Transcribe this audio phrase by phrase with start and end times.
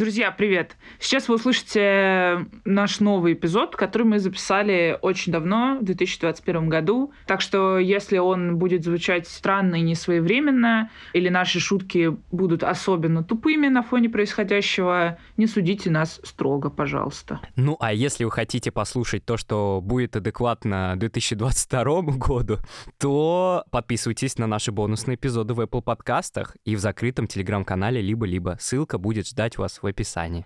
[0.00, 0.78] Друзья, привет!
[0.98, 7.12] Сейчас вы услышите наш новый эпизод, который мы записали очень давно, в 2021 году.
[7.26, 13.68] Так что, если он будет звучать странно и несвоевременно, или наши шутки будут особенно тупыми
[13.68, 17.40] на фоне происходящего, не судите нас строго, пожалуйста.
[17.56, 22.56] Ну, а если вы хотите послушать то, что будет адекватно 2022 году,
[22.98, 28.56] то подписывайтесь на наши бонусные эпизоды в Apple подкастах и в закрытом телеграм-канале либо-либо.
[28.58, 30.44] Ссылка будет ждать вас в описании.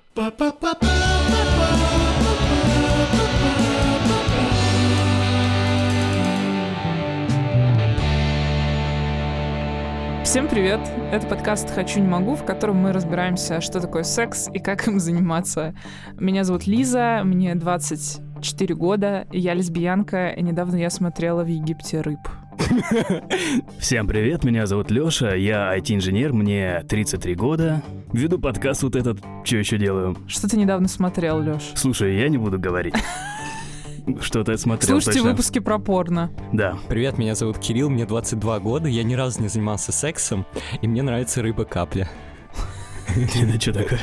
[10.25, 10.81] Всем привет!
[11.13, 14.99] Это подкаст «Хочу, не могу», в котором мы разбираемся, что такое секс и как им
[14.99, 15.77] заниматься.
[16.19, 22.19] Меня зовут Лиза, мне 24 года, я лесбиянка, и недавно я смотрела в Египте рыб.
[23.79, 27.83] Всем привет, меня зовут Лёша, я IT-инженер, мне 33 года.
[28.13, 30.17] Веду подкаст вот этот, что еще делаю.
[30.27, 31.63] Что ты недавно смотрел, Лёш?
[31.75, 32.95] Слушай, я не буду говорить.
[34.21, 35.31] Что ты смотрел Слушайте точно.
[35.31, 36.31] выпуски про порно.
[36.53, 36.77] Да.
[36.89, 40.45] Привет, меня зовут Кирилл, мне 22 года, я ни разу не занимался сексом,
[40.83, 42.09] и мне нравится рыба-капля.
[43.17, 44.01] Это что такое?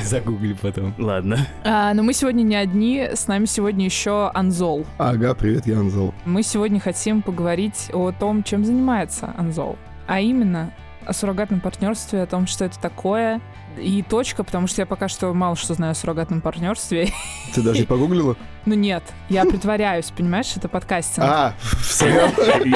[0.04, 0.94] Загугли потом.
[0.98, 1.46] Ладно.
[1.64, 4.86] А, но мы сегодня не одни, с нами сегодня еще Анзол.
[4.98, 6.14] Ага, привет, я Анзол.
[6.24, 9.76] Мы сегодня хотим поговорить о том, чем занимается Анзол.
[10.06, 10.72] А именно
[11.04, 13.40] о суррогатном партнерстве, о том, что это такое.
[13.78, 17.10] И точка, потому что я пока что мало что знаю о суррогатном партнерстве.
[17.54, 18.36] Ты даже не погуглила?
[18.64, 21.26] Ну нет, я притворяюсь, понимаешь, это подкастинг.
[21.28, 22.06] А, все.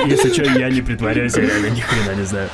[0.07, 2.51] Если что, я не притворяюсь, я реально ни хрена не знаю.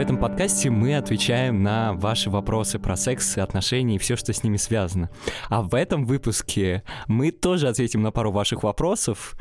[0.00, 4.42] В этом подкасте мы отвечаем на ваши вопросы про секс, отношения и все, что с
[4.42, 5.10] ними связано.
[5.50, 9.36] А в этом выпуске мы тоже ответим на пару ваших вопросов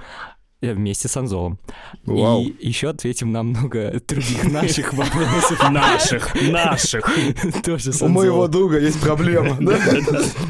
[0.62, 1.60] вместе с Анзолом.
[2.06, 2.44] Вау.
[2.44, 5.70] И еще ответим на много других наших вопросов.
[5.72, 7.10] Наших, наших.
[7.64, 9.58] Тоже с У моего друга есть проблема.
[9.60, 9.78] да?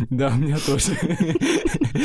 [0.09, 0.91] Да, у меня тоже.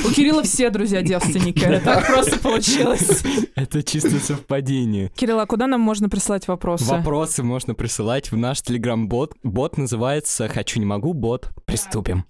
[0.05, 3.23] У Кирилла все друзья девственники, так просто получилось.
[3.55, 5.11] Это чисто совпадение.
[5.17, 6.85] Кирилл, а куда нам можно прислать вопросы?
[6.85, 9.35] Вопросы можно присылать в наш телеграм-бот.
[9.43, 11.51] Бот называется «Хочу, не могу» бот.
[11.65, 12.25] Приступим.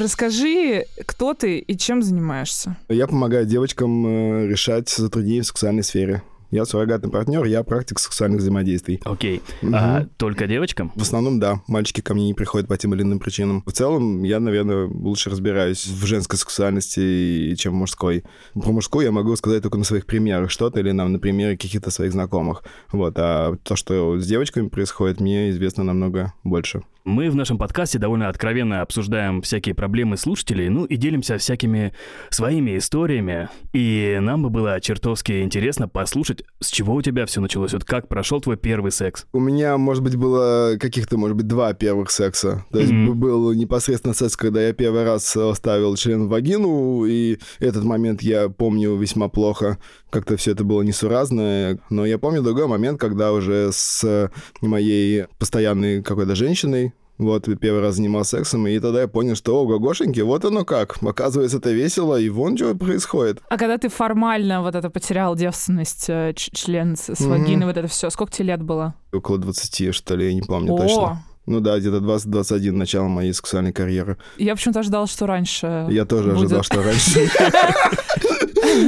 [0.00, 2.74] Расскажи, кто ты и чем занимаешься?
[2.88, 6.22] Я помогаю девочкам э, решать затруднения в сексуальной сфере.
[6.50, 9.00] Я суррогатный партнер, я практик сексуальных взаимодействий.
[9.04, 9.40] Окей.
[9.62, 9.74] Мгм.
[9.74, 10.92] А только девочкам?
[10.96, 13.62] В основном, да, мальчики ко мне не приходят по тем или иным причинам.
[13.66, 18.24] В целом, я, наверное, лучше разбираюсь в женской сексуальности, чем в мужской.
[18.54, 21.90] Про мужскую я могу сказать только на своих примерах что-то или на, на примере каких-то
[21.90, 22.64] своих знакомых.
[22.90, 26.82] Вот, а то, что с девочками происходит, мне известно намного больше.
[27.04, 31.94] Мы в нашем подкасте довольно откровенно обсуждаем всякие проблемы слушателей, ну и делимся всякими
[32.28, 33.48] своими историями.
[33.72, 38.08] И нам бы было чертовски интересно послушать, с чего у тебя все началось, вот как
[38.08, 39.26] прошел твой первый секс.
[39.32, 42.64] У меня, может быть, было каких-то, может быть, два первых секса.
[42.70, 43.18] То есть Мгм.
[43.18, 48.22] был непосредственно секс, когда я первый раз э, ставил член в вагину, и этот момент
[48.22, 49.78] я помню весьма плохо.
[50.10, 51.78] Как-то все это было несуразно.
[51.88, 54.28] Но я помню другой момент, когда уже с э,
[54.60, 59.78] моей постоянной какой-то женщиной вот, первый раз занимался сексом, и тогда я понял, что, ого,
[59.78, 60.96] Гошеньки, вот оно как.
[61.02, 63.40] Оказывается, это весело, и вон что происходит.
[63.48, 67.88] А когда ты формально вот это потерял девственность, э, член с, с вагиной, вот это
[67.88, 68.94] все, сколько тебе лет было?
[69.12, 71.22] Около 20, что ли, я не помню О, точно.
[71.46, 74.18] Ну да, где-то 20-21, начало моей сексуальной карьеры.
[74.38, 75.86] я почему-то ожидала, что раньше.
[75.90, 76.36] Я тоже будет.
[76.36, 77.28] ожидал, что раньше.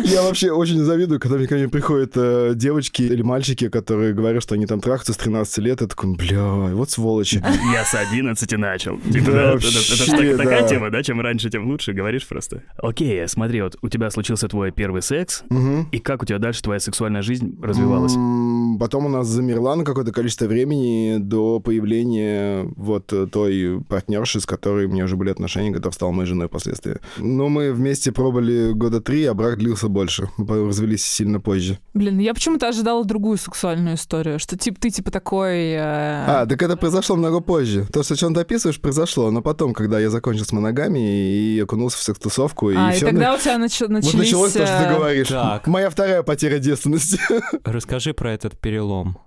[0.05, 4.43] Я вообще очень завидую, когда мне ко мне приходят э, девочки или мальчики, которые говорят,
[4.43, 5.81] что они там трахаются с 13 лет.
[5.81, 7.43] Я такой, бля, вот сволочи.
[7.73, 8.99] Я с 11 начал.
[8.99, 10.69] Типа, Да, да, это, вообще, это ж так- такая да.
[10.69, 11.03] тема, да?
[11.03, 12.63] Чем раньше, тем лучше, говоришь просто.
[12.79, 15.89] Окей, смотри, вот у тебя случился твой первый секс, Мгм.
[15.91, 18.15] и как у тебя дальше твоя сексуальная жизнь развивалась?
[18.15, 24.41] М, Потом у нас замерла на какое-то количество времени до появления вот э, той партнерши,
[24.41, 26.97] с которой у меня уже были отношения, которая стала моей женой впоследствии.
[27.19, 30.29] Но мы вместе пробовали года три, а брак длился больше.
[30.37, 31.79] Мы развелись сильно позже.
[31.95, 35.73] Блин, я почему-то ожидала другую сексуальную историю, что типа ты типа такой...
[35.73, 37.87] э, А, так это произошло много позже.
[37.93, 42.03] То, что ты описываешь, произошло, но потом, когда я закончил с моногами и окунулся в
[42.03, 44.13] секс-тусовку, и, А, и все тогда у тебя нач- начались...
[44.13, 45.29] Вот началось то, что ты э, говоришь.
[45.29, 45.67] так.
[45.67, 47.19] Моя вторая потеря девственности.
[47.65, 49.19] Расскажи про этот перелом.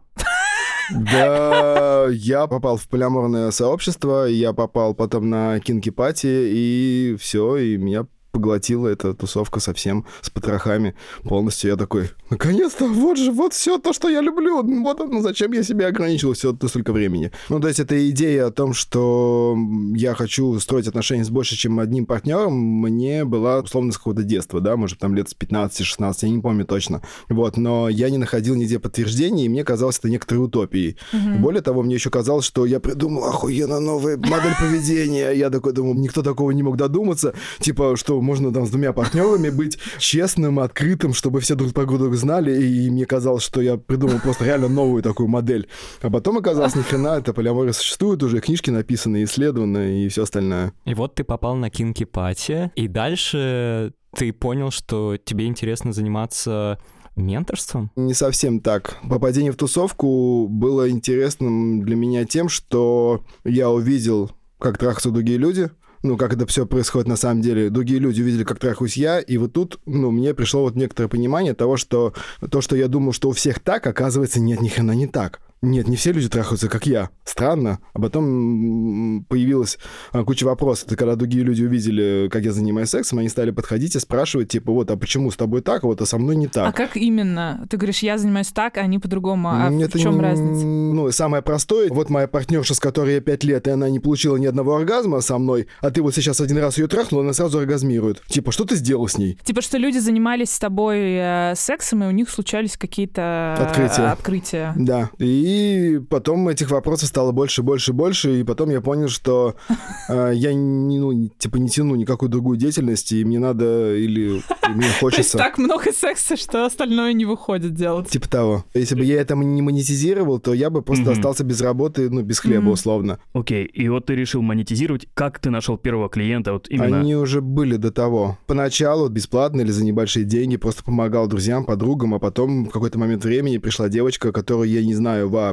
[0.92, 8.06] Да, я попал в полиаморное сообщество, я попал потом на кинки-пати, и все, и меня
[8.36, 10.94] поглотила эта тусовка совсем с потрохами
[11.24, 11.72] полностью.
[11.72, 14.62] Я такой, наконец-то, вот же, вот все то, что я люблю.
[14.84, 17.32] Вот ну, зачем я себя ограничил все столько времени.
[17.48, 19.58] Ну, то есть это идея о том, что
[19.96, 24.60] я хочу строить отношения с больше, чем одним партнером, мне была условно с какого-то детства,
[24.60, 27.02] да, может, там лет с 15-16, я не помню точно.
[27.30, 30.98] Вот, но я не находил нигде подтверждений, и мне казалось это некоторой утопией.
[31.14, 31.40] Угу.
[31.40, 35.32] Более того, мне еще казалось, что я придумал охуенно новую модель поведения.
[35.32, 37.34] Я такой думаю, никто такого не мог додуматься.
[37.60, 42.18] Типа, что можно там с двумя партнерами быть честным, открытым, чтобы все друг про друга
[42.18, 45.69] знали, и мне казалось, что я придумал просто реально новую такую модель.
[46.01, 50.74] А потом оказалось, ни хрена, это полиамория существует уже, книжки написаны, исследованы и все остальное.
[50.86, 56.80] И вот ты попал на кинки пати, и дальше ты понял, что тебе интересно заниматься
[57.16, 57.92] менторством?
[57.95, 58.98] Не совсем так.
[59.10, 65.69] Попадение в тусовку было интересным для меня тем, что я увидел, как трахаются другие люди,
[66.06, 67.69] ну, как это все происходит на самом деле.
[67.69, 71.54] Другие люди увидели, как трахаюсь я, и вот тут, ну, мне пришло вот некоторое понимание
[71.54, 72.13] того, что
[72.52, 75.42] то, что я думал, что у всех так, оказывается, нет, ни хрена не так.
[75.66, 77.10] Нет, не все люди трахаются, как я.
[77.24, 77.80] Странно.
[77.94, 79.78] А потом появилась
[80.12, 80.88] а, куча вопросов.
[80.88, 84.72] Это когда другие люди увидели, как я занимаюсь сексом, они стали подходить и спрашивать, типа,
[84.72, 86.70] вот, а почему с тобой так, а вот, а со мной не так.
[86.70, 87.66] А как именно?
[87.70, 89.50] Ты говоришь, я занимаюсь так, а они по-другому.
[89.50, 90.66] А Это в чем не, разница?
[90.66, 94.38] Ну, самое простое, вот моя партнерша, с которой я пять лет, и она не получила
[94.38, 97.58] ни одного оргазма со мной, а ты вот сейчас один раз ее трахнул, она сразу
[97.60, 98.22] оргазмирует.
[98.28, 99.38] Типа, что ты сделал с ней?
[99.44, 104.12] Типа, что люди занимались с тобой э, сексом, и у них случались какие-то открытия.
[104.12, 104.74] открытия.
[104.76, 105.10] Да.
[105.18, 109.56] И и потом этих вопросов стало больше, больше, больше, и потом я понял, что
[110.10, 114.88] э, я не, ну, типа не тяну никакую другую деятельность, и мне надо или мне
[115.00, 115.38] хочется...
[115.38, 118.10] так много секса, что остальное не выходит делать.
[118.10, 118.66] Типа того.
[118.74, 122.40] Если бы я это не монетизировал, то я бы просто остался без работы, ну, без
[122.40, 123.19] хлеба, условно.
[123.34, 125.08] Окей, и вот ты решил монетизировать.
[125.13, 126.54] Как ты нашел первого клиента?
[126.54, 127.00] Вот именно...
[127.00, 128.38] Они уже были до того.
[128.48, 133.24] Поначалу бесплатно или за небольшие деньги, просто помогал друзьям, подругам, а потом в какой-то момент
[133.24, 135.45] времени пришла девочка, которую я не знаю вообще,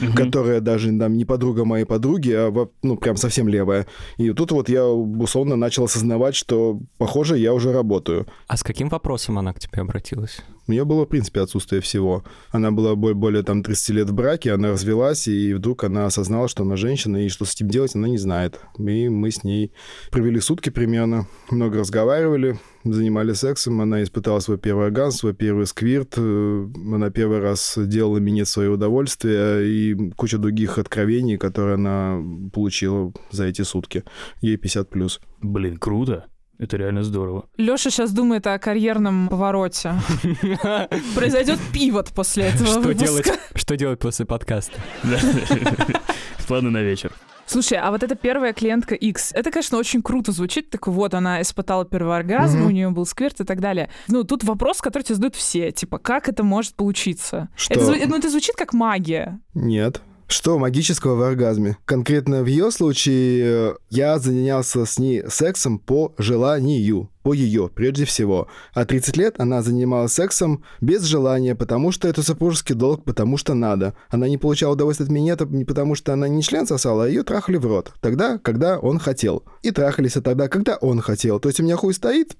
[0.00, 0.12] угу.
[0.14, 3.86] которая даже там не подруга моей подруги, а ну прям совсем левая.
[4.18, 8.26] И тут вот я условно начал осознавать, что, похоже, я уже работаю.
[8.46, 10.40] А с каким вопросом она к тебе обратилась?
[10.66, 12.24] У нее было, в принципе, отсутствие всего.
[12.50, 16.48] Она была более, более там 30 лет в браке, она развелась, и вдруг она осознала,
[16.48, 18.60] что она женщина, и что с этим делать она не знает.
[18.78, 19.72] И мы с ней
[20.10, 26.14] провели сутки примерно, много разговаривали, занимались сексом, она испытала свой первый оргазм, свой первый сквирт,
[26.16, 32.22] э, она первый раз делала минет свое удовольствие и куча других откровений, которые она
[32.52, 34.04] получила за эти сутки.
[34.40, 35.20] Ей 50 плюс.
[35.40, 36.26] Блин, круто.
[36.62, 37.46] Это реально здорово.
[37.56, 39.94] Лёша сейчас думает о карьерном повороте.
[41.16, 43.26] Произойдет пивот после этого Что делать?
[43.56, 44.78] Что делать после подкаста?
[46.46, 47.10] Планы на вечер.
[47.46, 50.70] Слушай, а вот эта первая клиентка X, это, конечно, очень круто звучит.
[50.70, 52.66] Так вот, она испытала первый оргазм, mm-hmm.
[52.66, 53.90] у нее был скверт и так далее.
[54.06, 55.72] Ну, тут вопрос, который тебе задают все.
[55.72, 57.48] Типа, как это может получиться?
[57.56, 57.74] Что?
[57.74, 59.40] Это, ну, это звучит как магия.
[59.52, 60.00] Нет.
[60.32, 61.76] Что магического в оргазме?
[61.84, 68.06] Конкретно в ее случае э, я занялся с ней сексом по желанию, по ее, прежде
[68.06, 68.48] всего.
[68.72, 73.52] А 30 лет она занималась сексом без желания, потому что это супружеский долг, потому что
[73.52, 73.94] надо.
[74.08, 77.24] Она не получала удовольствия от меня не потому, что она не член сосала, а ее
[77.24, 77.92] трахали в рот.
[78.00, 79.44] Тогда, когда он хотел.
[79.60, 81.40] И трахались тогда, когда он хотел.
[81.40, 82.38] То есть у меня хуй стоит,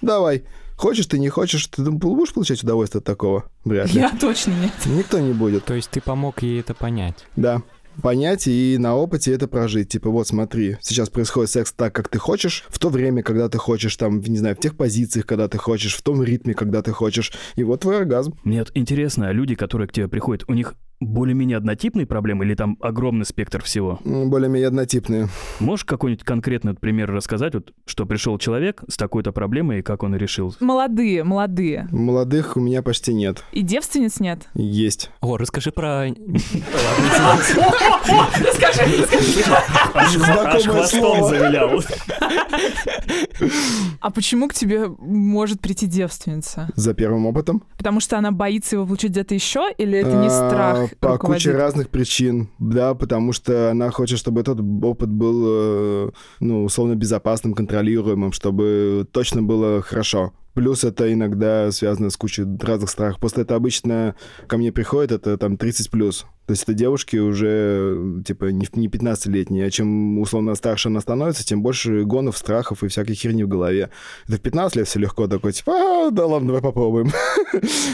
[0.00, 0.44] давай.
[0.76, 3.44] Хочешь ты, не хочешь, ты будешь получать удовольствие от такого?
[3.64, 4.00] Вряд ли.
[4.00, 4.72] Я точно нет.
[4.86, 5.64] Никто не будет.
[5.64, 7.26] То есть ты помог ей это понять?
[7.36, 7.62] Да
[8.02, 9.88] понять и на опыте это прожить.
[9.88, 13.58] Типа, вот смотри, сейчас происходит секс так, как ты хочешь, в то время, когда ты
[13.58, 16.92] хочешь, там, не знаю, в тех позициях, когда ты хочешь, в том ритме, когда ты
[16.92, 17.32] хочешь.
[17.56, 18.38] И вот твой оргазм.
[18.44, 20.74] Мне вот интересно, люди, которые к тебе приходят, у них
[21.06, 23.98] более-менее однотипные проблемы или там огромный спектр всего?
[24.04, 25.28] Более-менее однотипные.
[25.60, 30.16] Можешь какой-нибудь конкретный пример рассказать, вот, что пришел человек с такой-то проблемой и как он
[30.16, 30.54] решил?
[30.60, 31.88] Молодые, молодые.
[31.90, 33.44] Молодых у меня почти нет.
[33.52, 34.48] И девственниц нет?
[34.54, 35.10] Есть.
[35.20, 36.06] О, расскажи про...
[38.40, 39.44] Расскажи, расскажи.
[44.00, 46.68] А почему к тебе может прийти девственница?
[46.76, 47.64] За первым опытом.
[47.76, 50.90] Потому что она боится его получить где-то еще, или это не а, страх?
[51.00, 56.10] По куче разных причин, да, потому что она хочет, чтобы этот опыт был, э,
[56.40, 60.32] ну, условно безопасным, контролируемым, чтобы точно было хорошо.
[60.54, 63.18] Плюс это иногда связано с кучей разных страхов.
[63.18, 64.14] Просто это обычно
[64.46, 66.26] ко мне приходит, это там 30 плюс.
[66.46, 71.62] То есть это девушки уже, типа, не 15-летние, а чем условно старше она становится, тем
[71.62, 73.90] больше гонов, страхов и всякой херни в голове.
[74.26, 77.10] Это в 15 лет все легко такой, типа, а, да ладно, давай попробуем.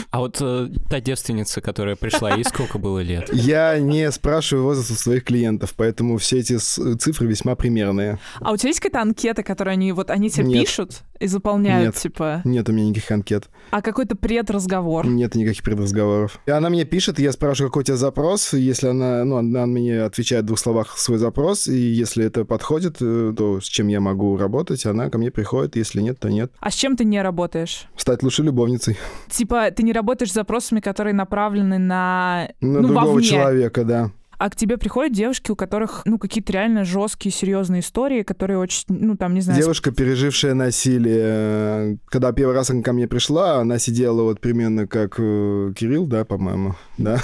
[0.09, 3.29] А вот э, та девственница, которая пришла, ей сколько было лет?
[3.33, 8.19] Я не спрашиваю возраст у своих клиентов, поэтому все эти цифры весьма примерные.
[8.41, 10.65] А у тебя есть какая-то анкета, которую они, вот, они тебе Нет.
[10.65, 11.03] пишут?
[11.21, 11.95] и заполняют, Нет.
[11.95, 12.41] типа.
[12.45, 13.49] Нет у меня никаких анкет.
[13.69, 15.05] А какой-то предразговор.
[15.05, 16.39] Нет никаких предразговоров.
[16.47, 18.40] И она мне пишет, и я спрашиваю, какой у тебя запрос.
[18.53, 22.45] И Если она, ну, она мне отвечает в двух словах свой запрос, и если это
[22.45, 26.29] подходит, э, то с чем я могу работать, она ко мне приходит, если нет, то
[26.29, 26.51] нет.
[26.59, 27.87] А с чем ты не работаешь?
[27.95, 28.97] Стать лучшей любовницей.
[29.29, 32.49] Типа, ты не работаешь с запросами, которые направлены на...
[32.61, 33.27] На Ну, другого вовне.
[33.27, 34.11] человека, да.
[34.41, 38.85] А к тебе приходят девушки, у которых, ну, какие-то реально жесткие, серьезные истории, которые очень,
[38.87, 39.61] ну, там, не знаю...
[39.61, 41.99] Девушка, пережившая насилие.
[42.07, 46.25] Когда первый раз она ко мне пришла, она сидела вот примерно как э, Кирилл, да,
[46.25, 47.21] по-моему, да.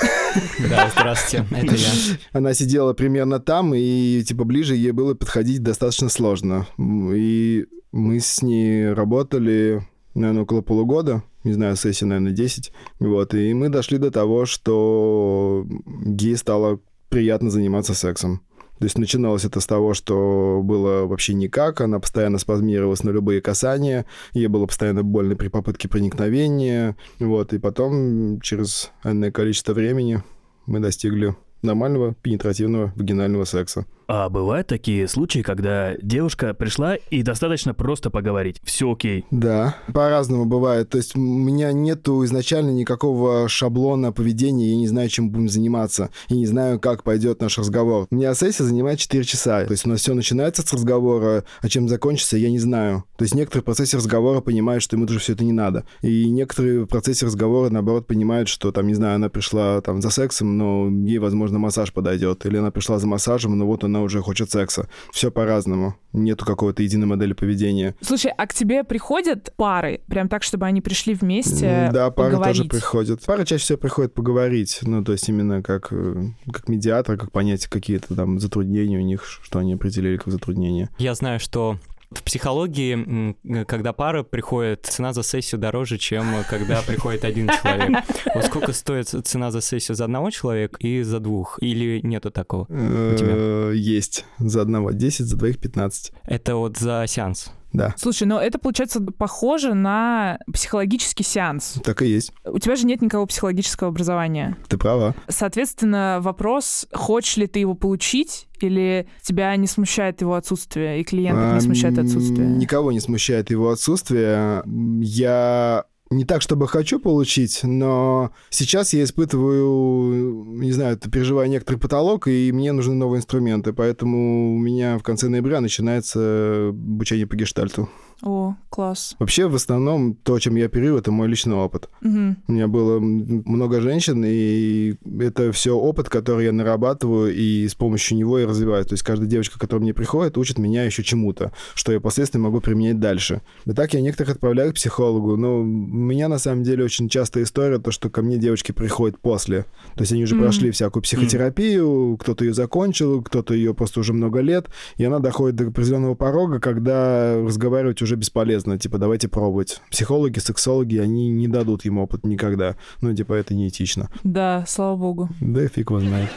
[0.70, 1.90] Да, здравствуйте, это я.
[2.34, 6.68] Она сидела примерно там, и типа ближе ей было подходить достаточно сложно.
[6.78, 9.82] И мы с ней работали,
[10.14, 12.72] наверное, около полугода, не знаю, сессии, наверное, 10.
[13.00, 15.66] Вот, и мы дошли до того, что
[16.06, 18.42] ей стало приятно заниматься сексом.
[18.80, 23.42] То есть начиналось это с того, что было вообще никак, она постоянно спазмировалась на любые
[23.42, 30.22] касания, ей было постоянно больно при попытке проникновения, вот, и потом через энное количество времени
[30.68, 33.86] мы достигли нормального пенетративного вагинального секса.
[34.08, 38.62] А бывают такие случаи, когда девушка пришла и достаточно просто поговорить.
[38.64, 39.26] Все окей.
[39.32, 40.90] Да, по-разному бывает.
[40.90, 46.10] То есть у меня нету изначально никакого шаблона поведения, я не знаю, чем будем заниматься,
[46.30, 48.08] я не знаю, как пойдет наш разговор.
[48.10, 51.70] У меня сессия занимает 4 часа, то есть у нас все начинается с разговора, а
[51.70, 53.04] чем закончится, я не знаю.
[53.18, 55.86] То есть некоторые в процессе разговора понимают, что ему тоже все это не надо.
[56.02, 60.12] И некоторые в процессе разговора, наоборот, понимают, что там, не знаю, она пришла там за
[60.12, 62.46] сексом, но ей, возможно, массаж подойдет.
[62.46, 64.88] Или она пришла за массажем, но вот она уже хочет секса.
[65.12, 65.96] Все по-разному.
[66.14, 67.96] Нету какого-то единой модели поведения.
[68.02, 72.58] Слушай, а к тебе приходят пары, прям так, чтобы они пришли вместе Да, пары поговорить?
[72.58, 73.26] тоже приходят.
[73.26, 77.68] Пары чаще всего приходят поговорить, ну, то есть именно как, э, как медиатор, как понять
[77.68, 80.90] какие-то там затруднения у них, что они определили как затруднения.
[80.98, 81.78] Я знаю, что
[82.12, 83.36] в психологии,
[83.66, 88.04] когда пара приходит, цена за сессию дороже, чем когда приходит один человек.
[88.34, 91.58] Вот сколько стоит цена за сессию за одного человека и за двух?
[91.62, 92.66] Или нету такого?
[92.70, 94.26] Э, Есть.
[94.40, 96.12] За одного 10, за двоих 15.
[96.24, 97.52] Это вот за сеанс.
[97.74, 101.76] Да, Слушай, ну это получается похоже на психологический сеанс.
[101.84, 102.32] так и есть.
[102.46, 104.56] У тебя же нет никакого психологического образования.
[104.68, 105.14] Ты права.
[105.28, 111.52] Соответственно, вопрос, хочешь ли ты его получить, или тебя не смущает его отсутствие, и клиентов
[111.54, 112.48] не А, смущает м, отсутствие?
[112.48, 114.64] Никого не смущает его отсутствие.
[115.02, 122.28] Я не так, чтобы хочу получить, но сейчас я испытываю, не знаю, переживаю некоторый потолок,
[122.28, 127.90] и мне нужны новые инструменты, поэтому у меня в конце ноября начинается обучение по гештальту.
[128.24, 129.16] О, класс.
[129.20, 131.90] Вообще, в основном, то, чем я оперирую, это мой личный опыт.
[132.02, 132.38] Мгм.
[132.48, 138.18] У меня было много женщин, и это все опыт, который я нарабатываю, и с помощью
[138.18, 138.88] него я развиваюсь.
[138.88, 142.60] То есть каждая девочка, которая мне приходит, учит меня еще чему-то, что я впоследствии могу
[142.60, 143.42] применять дальше.
[143.66, 145.38] И так я некоторых отправляю к психологу.
[145.38, 149.20] Но у меня на самом деле очень частая история, то, что ко мне девочки приходят
[149.20, 149.64] после.
[149.96, 150.44] То есть они уже Мгм.
[150.46, 155.56] прошли всякую психотерапию, кто-то ее закончил, кто-то ее просто уже много лет, и она доходит
[155.56, 158.78] до определенного порога, когда разговаривать уже бесполезно.
[158.78, 159.82] Типа, давайте пробовать.
[159.92, 162.76] Психологи, сексологи, они не дадут ему опыт никогда.
[163.02, 164.10] Ну, типа, это неэтично.
[164.24, 165.30] Да, слава богу.
[165.42, 166.30] Да фиг его знает.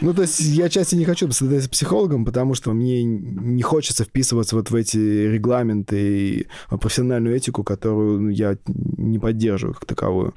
[0.00, 4.56] Ну, то есть я часто не хочу становиться психологом, потому что мне не хочется вписываться
[4.56, 10.34] вот в эти регламенты и профессиональную этику, которую ну, я не поддерживаю как таковую.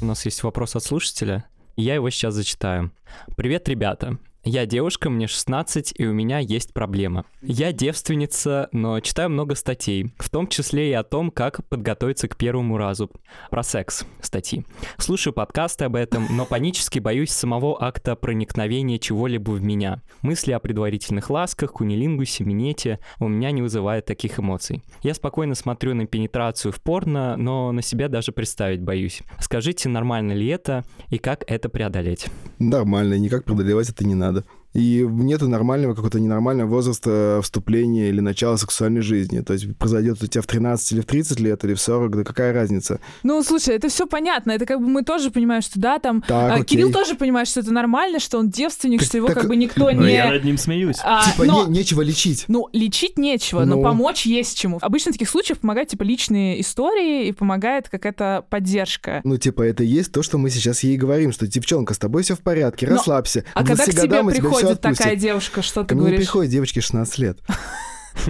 [0.00, 1.44] У нас есть вопрос от слушателя,
[1.76, 2.90] я его сейчас зачитаю.
[3.36, 4.18] Привет, ребята.
[4.42, 7.26] Я девушка, мне 16, и у меня есть проблема.
[7.42, 12.38] Я девственница, но читаю много статей, в том числе и о том, как подготовиться к
[12.38, 13.10] первому разу.
[13.50, 14.64] Про секс статьи.
[14.96, 20.00] Слушаю подкасты об этом, но панически боюсь самого акта проникновения чего-либо в меня.
[20.22, 24.82] Мысли о предварительных ласках, кунилингусе, минете у меня не вызывают таких эмоций.
[25.02, 29.20] Я спокойно смотрю на пенетрацию в порно, но на себя даже представить боюсь.
[29.38, 32.28] Скажите, нормально ли это и как это преодолеть?
[32.58, 34.39] Нормально, никак преодолевать это не надо.
[34.72, 39.40] И нету нормального, какого-то ненормального возраста вступления или начала сексуальной жизни.
[39.40, 42.24] То есть произойдет у тебя в 13 или в 30 лет, или в 40, да
[42.24, 43.00] какая разница?
[43.24, 44.52] Ну, слушай, это все понятно.
[44.52, 46.22] Это как бы мы тоже понимаем, что да, там...
[46.22, 46.64] Так, а.
[46.64, 49.56] Кирилл тоже понимает, что это нормально, что он девственник, Так- что его так- как бы
[49.56, 50.14] никто Но не...
[50.14, 50.98] я над ним смеюсь.
[51.02, 52.44] А, Типа но- не- нечего лечить.
[52.46, 53.82] Ну, лечить нечего, но Ну.
[53.82, 54.78] помочь есть чему.
[54.82, 59.20] Обычно в таких случаях помогают, типа, личные истории и помогает какая-то поддержка.
[59.24, 62.22] Ну, типа, это и есть то, что мы сейчас ей говорим, что, девчонка, с тобой
[62.22, 63.44] все в порядке, Но- расслабься.
[63.54, 63.94] А когда к 20
[64.36, 66.18] тебе всё приходит такая девушка, что ты говоришь?
[66.20, 67.38] приходит девочке 16 лет.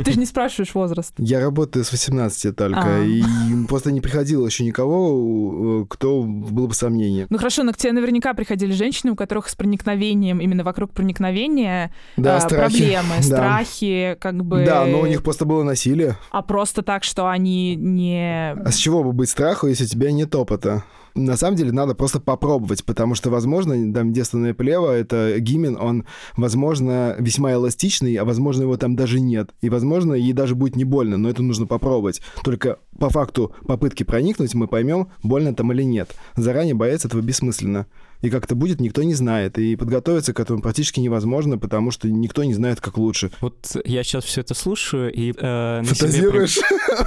[0.05, 1.15] Ты же не спрашиваешь возраст.
[1.17, 3.03] Я работаю с 18 только, А.
[3.03, 3.23] и
[3.67, 7.27] просто не приходило еще никого, э, кто был бы сомнение.
[7.31, 11.93] Ну хорошо, но к тебе наверняка приходили женщины, у которых с проникновением, именно вокруг проникновения
[12.19, 12.77] Да, а, страхи.
[12.77, 13.23] проблемы, Да.
[13.23, 14.65] страхи, как бы...
[14.65, 16.17] Да, но у них просто было насилие.
[16.31, 18.53] А просто так, что они не...
[18.53, 20.85] А с чего бы быть страху, если у тебя нет опыта?
[21.15, 26.05] На самом деле надо просто попробовать, потому что, возможно, там девственное плево, это гимен, он,
[26.37, 29.51] возможно, весьма эластичный, а возможно, его там даже нет.
[29.61, 32.21] И, возможно, ей даже будет не больно, но это нужно попробовать.
[32.43, 36.15] Только по факту попытки проникнуть мы поймем, больно там или нет.
[36.37, 37.87] Заранее бояться этого бессмысленно.
[38.23, 39.59] И как это будет, никто не знает.
[39.59, 43.31] И подготовиться к этому практически невозможно, потому что никто не знает, как лучше.
[43.41, 45.33] Вот я сейчас все это слушаю и...
[45.37, 46.59] э, Фантазируешь?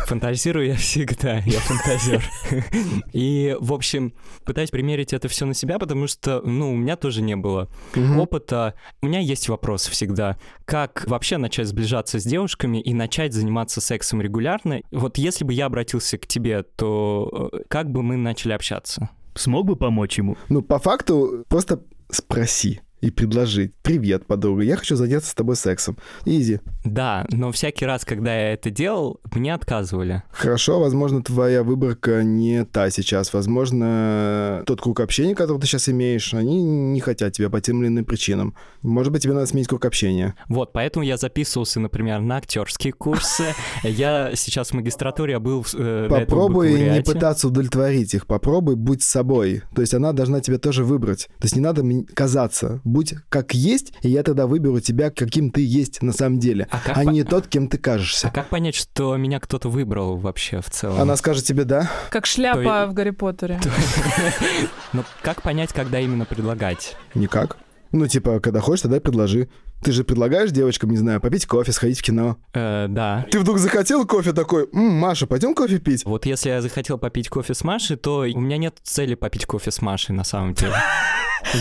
[0.07, 2.23] Фантазирую я всегда, я фантазер.
[3.13, 7.21] И, в общем, пытаюсь примерить это все на себя, потому что, ну, у меня тоже
[7.21, 7.69] не было
[8.17, 8.73] опыта.
[9.01, 10.37] У меня есть вопрос всегда.
[10.65, 14.81] Как вообще начать сближаться с девушками и начать заниматься сексом регулярно?
[14.91, 19.09] Вот если бы я обратился к тебе, то э, как бы мы начали общаться?
[19.35, 20.37] Смог бы помочь ему?
[20.49, 23.71] Ну, по факту, просто спроси и предложи.
[23.81, 25.97] Привет, подруга, я хочу заняться с тобой сексом.
[26.23, 26.61] Изи.
[26.85, 30.23] Да, но всякий раз, когда я это делал, мне отказывали.
[30.31, 33.33] Хорошо, возможно, твоя выборка не та сейчас.
[33.33, 37.89] Возможно, тот круг общения, который ты сейчас имеешь, они не хотят тебя по тем или
[37.89, 38.55] иным причинам.
[38.81, 40.35] Может быть, тебе надо сменить круг общения.
[40.47, 43.53] Вот, поэтому я записывался, например, на актерские курсы.
[43.83, 48.27] Я сейчас в магистратуре, был в, э, Попробуй не пытаться удовлетворить их.
[48.27, 49.63] Попробуй будь собой.
[49.75, 51.27] То есть она должна тебя тоже выбрать.
[51.39, 51.83] То есть не надо
[52.13, 52.79] казаться.
[52.93, 56.79] Будь как есть, и я тогда выберу тебя, каким ты есть на самом деле, А
[56.93, 58.29] а по- не тот, кем ты А кажешься.
[58.31, 61.01] как понять, что меня кто-то выбрал вообще в целом?
[61.01, 61.89] Она скажет тебе «да».
[62.11, 63.59] Как шляпа То в Гарри Поттере.
[64.93, 66.95] Ну, как понять, когда именно предлагать?
[67.15, 67.57] Никак.
[67.91, 69.49] Ну, типа, когда хочешь, тогда и предложи.
[69.83, 72.37] Ты же предлагаешь девочкам, не знаю, попить кофе, сходить в кино.
[72.53, 73.25] Э, да.
[73.31, 76.05] Ты вдруг захотел кофе такой, «М, Маша, пойдем кофе пить?
[76.05, 79.71] Вот если я захотел попить кофе с Машей, то у меня нет цели попить кофе
[79.71, 80.73] с Машей на самом деле.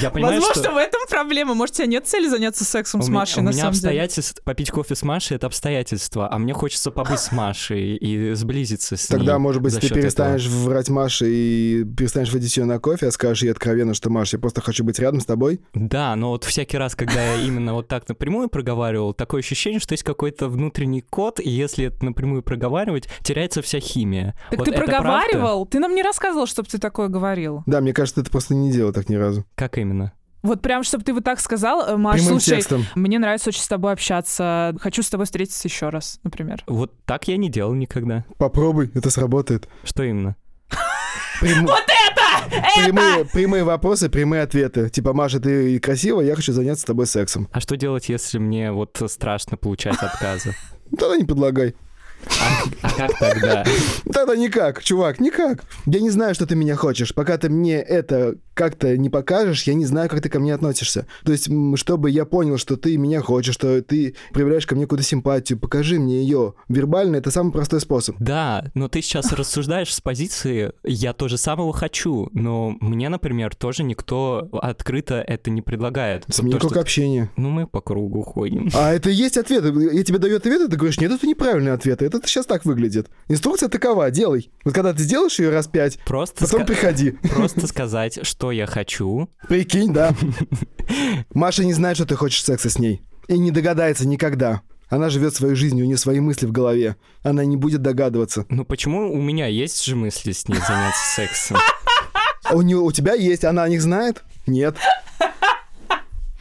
[0.01, 0.73] Я понимаю, Возможно, что...
[0.73, 1.55] в этом проблема.
[1.55, 3.89] Может, у тебя нет цели заняться сексом У с Машей, у на меня самом деле?
[3.89, 8.97] обстоятельств попить кофе с Машей это обстоятельства, а мне хочется побыть с Машей и сблизиться
[8.97, 9.19] с ней.
[9.19, 13.43] Тогда, может быть, ты перестанешь врать Маше и перестанешь водить ее на кофе, а скажешь
[13.43, 15.61] ей откровенно, что, Маш, я просто хочу быть рядом с тобой.
[15.75, 19.93] Да, но вот всякий раз, когда я именно вот так напрямую проговаривал, такое ощущение, что
[19.95, 24.35] есть какой-то внутренний код, и если это напрямую проговаривать, теряется вся химия.
[24.51, 24.97] Так Вот ты это правда?
[25.03, 25.67] проговаривал?
[25.67, 27.63] Ты нам не рассказывал, чтобы ты такое говорил.
[27.67, 29.45] Да, мне кажется, ты это просто не делал так ни разу.
[29.55, 30.13] Как именно?
[30.43, 32.85] Вот прям, чтобы ты вот так сказал, э, Маш, Прямым слушай, текстом.
[32.97, 36.65] мне нравится очень с тобой общаться, хочу с тобой встретиться еще раз, например.
[36.67, 38.25] Вот так я не делал никогда.
[38.39, 39.69] Попробуй, это сработает.
[39.85, 40.35] Что именно?
[41.41, 41.67] Прям-
[42.49, 44.89] Прямые, прямые вопросы, прямые ответы.
[44.91, 47.49] Типа, Маша, ты красивая, я хочу заняться с тобой сексом.
[47.53, 50.55] А что делать, если мне вот страшно получать отказы?
[50.91, 51.75] Ну, Тогда не предлагай.
[52.83, 53.65] А как тогда?
[54.13, 55.65] Тогда никак, чувак, никак.
[55.87, 57.15] Я не знаю, что ты меня хочешь.
[57.15, 61.07] Пока ты мне это как-то не покажешь, я не знаю, как ты ко мне относишься.
[61.25, 65.05] То есть, чтобы я понял, что ты меня хочешь, что ты проявляешь ко мне какую-то
[65.05, 66.55] симпатию, покажи мне ее.
[66.69, 68.17] Вербально это самый простой способ.
[68.19, 73.85] Да, но ты сейчас рассуждаешь с позиции «я тоже самого хочу», но мне, например, тоже
[73.85, 76.25] никто открыто это не предлагает.
[76.29, 77.31] Смени То, круг что- общения.
[77.37, 78.69] Ну, мы по кругу ходим.
[78.75, 79.65] А это и есть ответ.
[79.65, 82.03] Я тебе даю ответ, и ты говоришь, нет, это неправильный ответ.
[82.15, 83.09] Это сейчас так выглядит.
[83.29, 84.51] Инструкция такова, делай.
[84.65, 87.11] Вот когда ты сделаешь ее раз пять, Просто, потом ска- приходи.
[87.35, 89.29] просто сказать, что я хочу.
[89.49, 90.15] Прикинь, да.
[91.35, 93.03] Маша не знает, что ты хочешь секса с ней.
[93.29, 94.63] И не догадается никогда.
[94.89, 96.97] Она живет своей жизнью, у нее свои мысли в голове.
[97.23, 98.45] Она не будет догадываться.
[98.51, 101.57] Ну, почему у меня есть же мысли с ней заняться сексом?
[102.45, 104.23] А у, нее, у тебя есть, она о них знает?
[104.47, 104.77] Нет.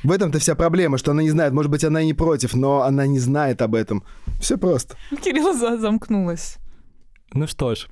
[0.03, 1.53] В этом-то вся проблема, что она не знает.
[1.53, 4.03] Может быть, она и не против, но она не знает об этом.
[4.41, 4.97] Все просто.
[5.23, 6.57] Кирилла за- замкнулась.
[7.33, 7.87] Ну что ж,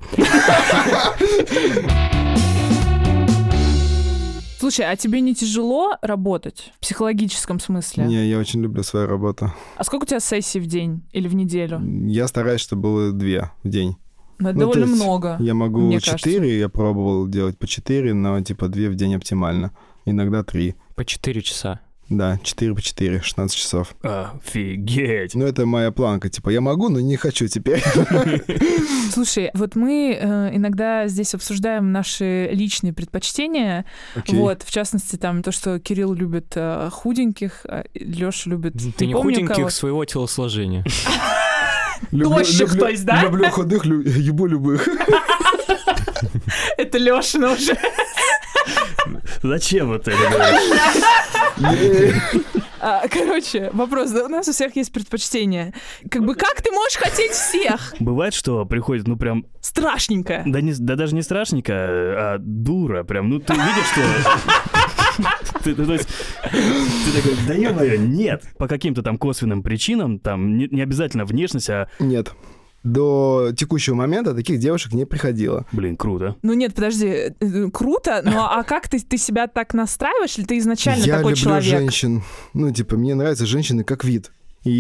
[4.60, 8.04] Слушай, а тебе не тяжело работать в психологическом смысле?
[8.06, 9.54] Не, я очень люблю свою работу.
[9.78, 11.80] А сколько у тебя сессий в день или в неделю?
[12.10, 13.96] Я стараюсь, чтобы было две в день.
[14.40, 15.38] Ну, это Ну, довольно есть много.
[15.40, 19.72] Я могу мне четыре, я пробовал делать по четыре, но типа две в день оптимально.
[20.06, 20.76] Иногда три.
[20.96, 21.80] по 4 часа.
[22.10, 23.96] Да, 4 по 4, 16 часов.
[24.02, 25.36] Офигеть.
[25.36, 26.30] Ну, это моя планка.
[26.30, 27.84] Типа, я могу, но не хочу теперь.
[29.14, 33.86] Слушай, вот мы э, иногда здесь обсуждаем наши личные предпочтения.
[34.16, 34.36] Окей.
[34.40, 38.74] Вот, в частности, там то, что Кирилл любит э, худеньких, а Леша любит...
[38.98, 39.70] Ты не помню худеньких кого.
[39.70, 40.84] своего телосложения.
[42.12, 43.22] Тощих, то есть, да?
[43.24, 44.88] Люблю худых, ебу любых.
[46.78, 47.78] Это Лешина уже.
[49.44, 50.18] Зачем вот это
[52.82, 54.12] А, короче, вопрос.
[54.12, 55.74] Да, у нас у всех есть предпочтения.
[56.10, 57.94] Как бы как ты можешь хотеть всех?
[58.00, 60.44] Бывает, что приходит, ну прям, Страшненько.
[60.46, 63.30] да, не, да даже не страшненько, а дура прям.
[63.30, 64.02] Ну ты видишь, что...
[65.66, 66.08] Ты, ты, то есть,
[66.50, 68.44] ты такой, да ё нет.
[68.58, 72.32] По каким-то там косвенным причинам, там не, не обязательно внешность, а, Нет.
[72.84, 75.66] До текущего момента таких девушек не приходило.
[75.72, 76.36] блин, круто.
[76.42, 80.46] Ну нет, подожди, э, э, круто, но а как ты, ты себя так настраиваешь, или
[80.46, 81.66] ты изначально я такой люблю человек?
[81.66, 82.24] женщин.
[82.54, 84.32] Ну, типа, мне нравятся женщины как вид.
[84.64, 84.72] И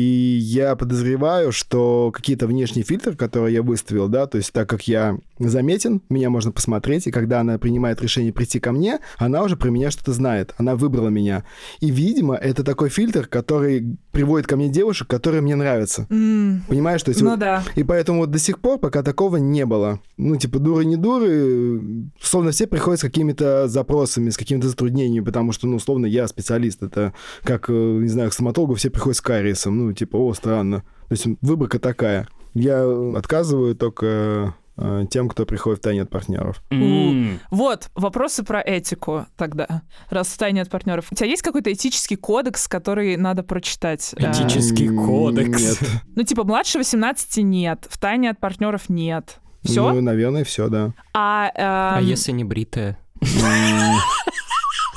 [0.42, 5.18] я подозреваю, что какие-то внешние фильтры, которые я выставил, да, то есть так как я
[5.40, 9.70] заметен, меня можно посмотреть, и когда она принимает решение прийти ко мне, она уже про
[9.70, 11.46] меня что-то знает, она выбрала меня.
[11.80, 16.08] И, видимо, это такой фильтр, который приводит ко мне девушек, которые мне нравятся.
[16.10, 17.22] М, Понимаешь, то есть...
[17.22, 17.64] Ну вот- да.
[17.76, 20.00] И поэтому вот до сих пор пока такого не было.
[20.18, 21.82] Ну, типа, дуры не дуры,
[22.22, 26.84] словно все приходят с какими-то запросами, с какими-то затруднениями, потому что, ну, условно, я специалист.
[26.84, 27.14] Это
[27.44, 29.69] как, э, не знаю, к стоматологу все приходят с кариесом.
[29.72, 30.80] Ну, типа, о, странно.
[31.08, 32.28] То есть выборка такая.
[32.54, 32.84] Я
[33.16, 36.62] отказываю только э, тем, кто приходит в тайне от партнеров.
[36.72, 41.06] М, Вот, вопросы про этику тогда, раз в тайне от партнеров.
[41.12, 44.14] У тебя есть какой-то этический кодекс, который надо прочитать?
[44.18, 45.62] Э, Этический М, кодекс.
[45.82, 45.90] Нет.
[46.16, 49.40] Ну, типа, младше 18 нет, в тайне от партнеров нет.
[49.64, 49.92] Все?
[49.92, 50.94] Ну, наверное, все, да.
[51.14, 52.98] а, А эм, если не бритая?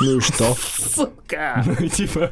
[0.02, 0.56] Ну и что?
[0.94, 1.64] Сука!
[1.80, 2.30] Ну, типа,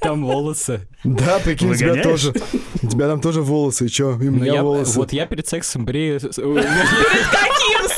[0.00, 0.86] там волосы.
[1.04, 2.34] Да, прикинь, у тебя тоже.
[2.82, 4.10] У тебя там тоже волосы, и чё?
[4.20, 4.98] И у Ну, меня я- волосы.
[4.98, 6.16] Вот я перед сексом брею...
[6.16, 7.88] э, Каким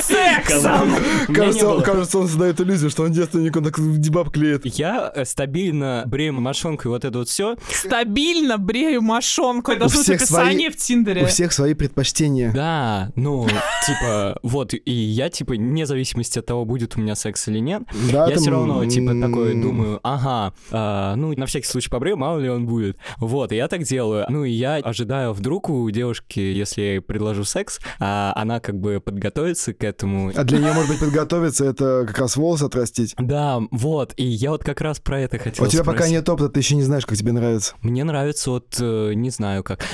[1.28, 1.82] не Кажется, он, было.
[1.82, 4.66] кажется, он создает иллюзию, что он девственник, он так дебаб клеит.
[4.66, 7.56] Я э, стабильно брею мошонку и вот это вот все.
[7.70, 9.72] Стабильно брею мошонку.
[9.72, 11.22] Это всех описание свои- в Тиндере.
[11.24, 12.52] У всех свои предпочтения.
[12.52, 13.46] Да, ну,
[13.87, 17.82] типа, вот, и я, типа, вне зависимости от того, будет у меня секс или нет,
[18.12, 22.16] Да, я там, все равно, типа, такой думаю, ага, а, ну, на всякий случай побрею,
[22.16, 22.98] мало ли он будет.
[23.18, 24.26] Вот, и я так делаю.
[24.28, 28.78] Ну, и я ожидаю, вдруг у девушки, если я ей предложу секс, а она как
[28.78, 30.13] бы подготовится к этому.
[30.35, 33.14] А для нее, может быть, подготовиться, это как раз волосы отрастить.
[33.18, 36.12] Да, вот, и я вот как раз про это хотел У тебя пока спросить.
[36.14, 37.74] нет опыта, ты еще не знаешь, как тебе нравится.
[37.83, 39.85] Мне нравится вот, э, не знаю как.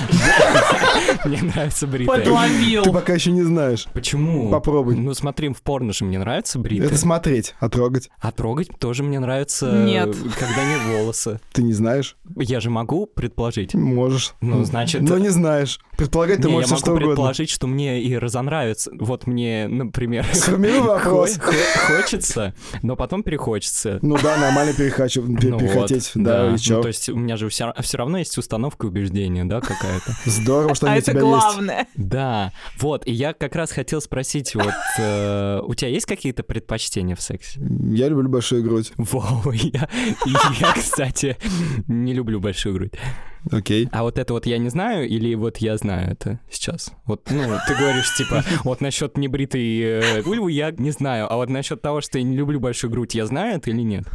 [1.25, 2.19] Мне нравится бритая.
[2.19, 2.83] Подловил.
[2.83, 3.87] Ты пока еще не знаешь.
[3.93, 4.49] Почему?
[4.49, 4.95] Попробуй.
[4.95, 6.87] Ну, смотри, в порно же мне нравится бритая.
[6.87, 8.09] Это смотреть, а трогать.
[8.19, 10.15] А трогать тоже мне нравится, Нет.
[10.39, 11.39] когда нет волоса.
[11.51, 12.15] Ты не знаешь?
[12.35, 13.73] Я же могу предположить.
[13.73, 14.33] Можешь.
[14.41, 15.01] Ну, значит...
[15.01, 15.79] Но не знаешь.
[16.01, 17.07] Предполагать ты Не, можешь я могу что угодно.
[17.09, 18.91] предположить, что мне и разонравится.
[18.99, 21.37] Вот мне, например, Сформируй вопрос.
[21.39, 23.99] хо- хо- хочется, но потом перехочется.
[24.01, 26.11] Ну да, нормально перехачу, пе- Ну перехотеть.
[26.15, 26.81] да, и Ну, чё?
[26.81, 30.13] то есть у меня же все, равно есть установка и убеждения, да, какая-то.
[30.25, 31.29] Здорово, что А они у это тебя есть.
[31.29, 31.87] главное.
[31.95, 37.15] Да, вот, и я как раз хотел спросить, вот, э, у тебя есть какие-то предпочтения
[37.15, 37.59] в сексе?
[37.83, 38.91] Я люблю большую грудь.
[38.97, 39.87] Вау, я,
[40.59, 41.37] я, кстати,
[41.87, 42.93] не люблю большую грудь.
[43.49, 43.89] Окей.
[43.91, 46.91] А вот это вот я не знаю, или вот я знаю это сейчас?
[47.05, 51.49] Вот, ну, ты говоришь, типа, вот насчет небритой э, вульвы я не знаю, а вот
[51.49, 54.05] насчет того, что я не люблю большую грудь, я знаю это или нет?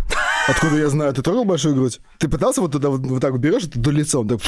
[0.49, 1.13] Откуда я знаю?
[1.13, 2.01] Ты трогал большую грудь?
[2.19, 4.39] Ты пытался вот туда вот, вот так вот берешь, это до лицом, так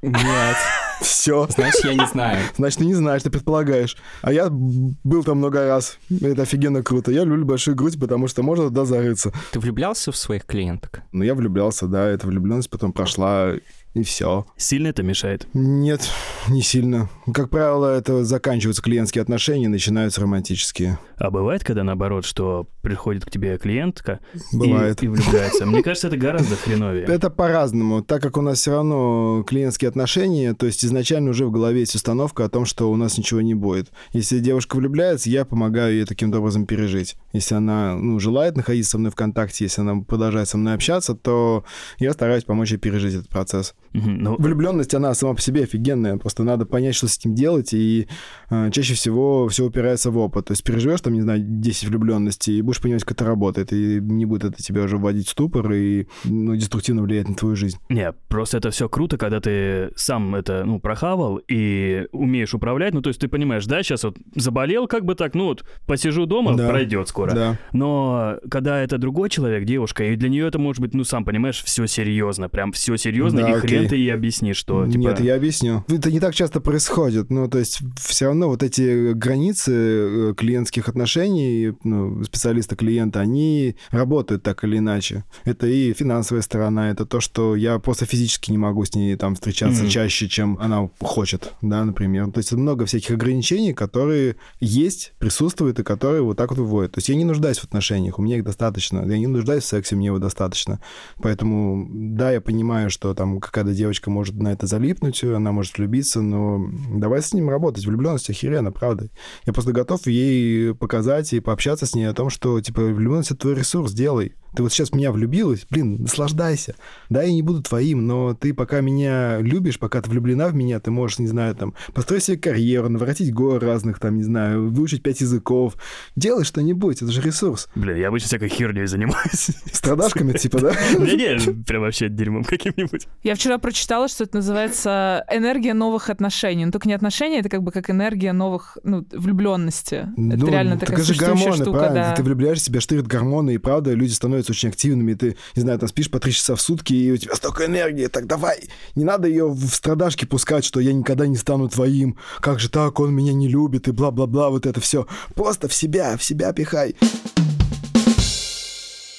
[0.00, 0.56] Нет,
[1.00, 1.48] все.
[1.50, 2.38] значит, я не знаю.
[2.56, 3.96] Значит, ты не знаешь, ты предполагаешь.
[4.22, 5.98] А я был там много раз.
[6.08, 7.10] Это офигенно круто.
[7.10, 9.32] Я люблю большую грудь, потому что можно туда зарыться.
[9.50, 11.02] Ты влюблялся в своих клиенток?
[11.10, 13.54] Но я влюблялся, да, эта влюбленность потом прошла,
[13.94, 14.46] и все.
[14.56, 15.46] Сильно это мешает?
[15.54, 16.10] Нет,
[16.48, 17.08] не сильно.
[17.32, 20.98] Как правило, это заканчиваются клиентские отношения, начинаются романтические.
[21.16, 24.20] А бывает, когда наоборот, что приходит к тебе клиентка
[24.52, 25.02] и- Бывает.
[25.02, 25.64] И, влюбляется?
[25.64, 27.04] Мне кажется, это гораздо хреновее.
[27.04, 28.02] Это по-разному.
[28.02, 31.94] Так как у нас все равно клиентские отношения, то есть изначально уже в голове есть
[31.94, 33.90] установка о том, что у нас ничего не будет.
[34.12, 37.16] Если девушка влюбляется, я помогаю ей таким образом пережить.
[37.32, 41.14] Если она ну, желает находиться со мной в контакте, если она продолжает со мной общаться,
[41.14, 41.64] то
[41.98, 43.74] я стараюсь помочь ей пережить этот процесс.
[43.94, 46.16] Ну, Влюбленность, она сама по себе офигенная.
[46.16, 48.08] Просто надо понять, что с этим делать, и
[48.50, 50.46] э, чаще всего все упирается в опыт.
[50.46, 54.00] То есть переживешь там, не знаю, 10 влюбленностей, и будешь понимать, как это работает, и
[54.00, 57.78] не будет это тебя уже вводить в ступор и ну, деструктивно влиять на твою жизнь.
[57.88, 62.94] Не, просто это все круто, когда ты сам это, ну, прохавал и умеешь управлять.
[62.94, 66.26] Ну, то есть ты понимаешь, да, сейчас вот заболел как бы так, ну вот посижу
[66.26, 66.68] дома, Да.
[66.68, 67.32] пройдет скоро.
[67.32, 67.58] Да.
[67.72, 71.62] Но когда это другой человек, девушка, и для нее это может быть, ну, сам понимаешь,
[71.62, 74.98] все серьезно, прям все серьезно, Да, и хрен Зачем ты ей объяснишь, что, типа...
[74.98, 75.84] Нет, я объясню.
[75.88, 77.30] Это не так часто происходит.
[77.30, 84.42] Ну, то есть все равно вот эти границы э, клиентских отношений, ну, специалиста-клиента, они работают
[84.42, 85.24] так или иначе.
[85.44, 89.34] Это и финансовая сторона, это то, что я просто физически не могу с ней там
[89.34, 89.90] встречаться mm-hmm.
[89.90, 92.30] чаще, чем она хочет, да, например.
[92.30, 96.92] То есть много всяких ограничений, которые есть, присутствуют и которые вот так вот выводят.
[96.92, 99.04] То есть я не нуждаюсь в отношениях, у меня их достаточно.
[99.06, 100.80] Я не нуждаюсь в сексе, мне его достаточно.
[101.20, 106.22] Поэтому, да, я понимаю, что там какая-то девочка может на это залипнуть, она может влюбиться,
[106.22, 107.86] но давай с ним работать.
[107.86, 109.08] Влюбленность охеренно, правда.
[109.44, 113.40] Я просто готов ей показать и пообщаться с ней о том, что, типа, влюбленность— это
[113.40, 114.34] твой ресурс, делай.
[114.54, 116.76] Ты вот сейчас в меня влюбилась, блин, наслаждайся.
[117.08, 120.78] Да, я не буду твоим, но ты пока меня любишь, пока ты влюблена в меня,
[120.78, 125.02] ты можешь, не знаю, там, построить себе карьеру, наворотить горы разных, там, не знаю, выучить
[125.02, 125.74] пять языков.
[126.14, 127.68] Делай что-нибудь, это же ресурс.
[127.74, 129.50] Блин, я обычно всякой херней занимаюсь.
[129.72, 130.72] Страдашками, типа, да?
[130.98, 133.08] Не-не, прям вообще дерьмом каким-нибудь.
[133.24, 136.64] Я вчера прочитала, что это называется энергия новых отношений.
[136.64, 139.94] Но только не отношения, это как бы как энергия новых, ну, влюбленности.
[139.94, 141.94] Это Ну, реально так такая это же гормоны, штука, правильно?
[141.94, 142.14] да.
[142.14, 145.88] Ты влюбляешься, тебя штырят гормоны, и правда, люди становятся очень активными, ты, не знаю, там
[145.88, 149.28] спишь по три часа в сутки, и у тебя столько энергии, так давай, не надо
[149.28, 153.32] ее в страдашки пускать, что я никогда не стану твоим, как же так, он меня
[153.32, 155.06] не любит, и бла-бла-бла, вот это все.
[155.34, 156.94] Просто в себя, в себя пихай.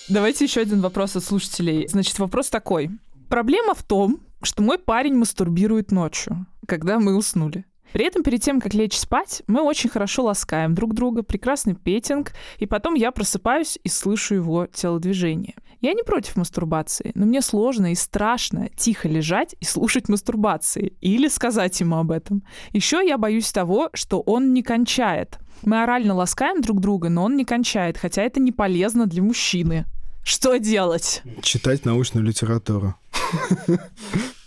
[0.08, 1.88] Давайте еще один вопрос от слушателей.
[1.88, 2.91] Значит, вопрос такой.
[3.28, 7.65] Проблема в том, что мой парень мастурбирует ночью, когда мы уснули.
[7.93, 12.34] При этом перед тем, как лечь спать, мы очень хорошо ласкаем друг друга, прекрасный петинг,
[12.58, 15.56] и потом я просыпаюсь и слышу его телодвижение.
[15.82, 21.28] Я не против мастурбации, но мне сложно и страшно тихо лежать и слушать мастурбации или
[21.28, 22.43] сказать ему об этом.
[22.71, 25.38] Еще я боюсь того, что он не кончает.
[25.62, 29.86] Мы орально ласкаем друг друга, но он не кончает, хотя это не полезно для мужчины.
[30.26, 31.22] Что делать?
[31.44, 32.96] Читать научную литературу.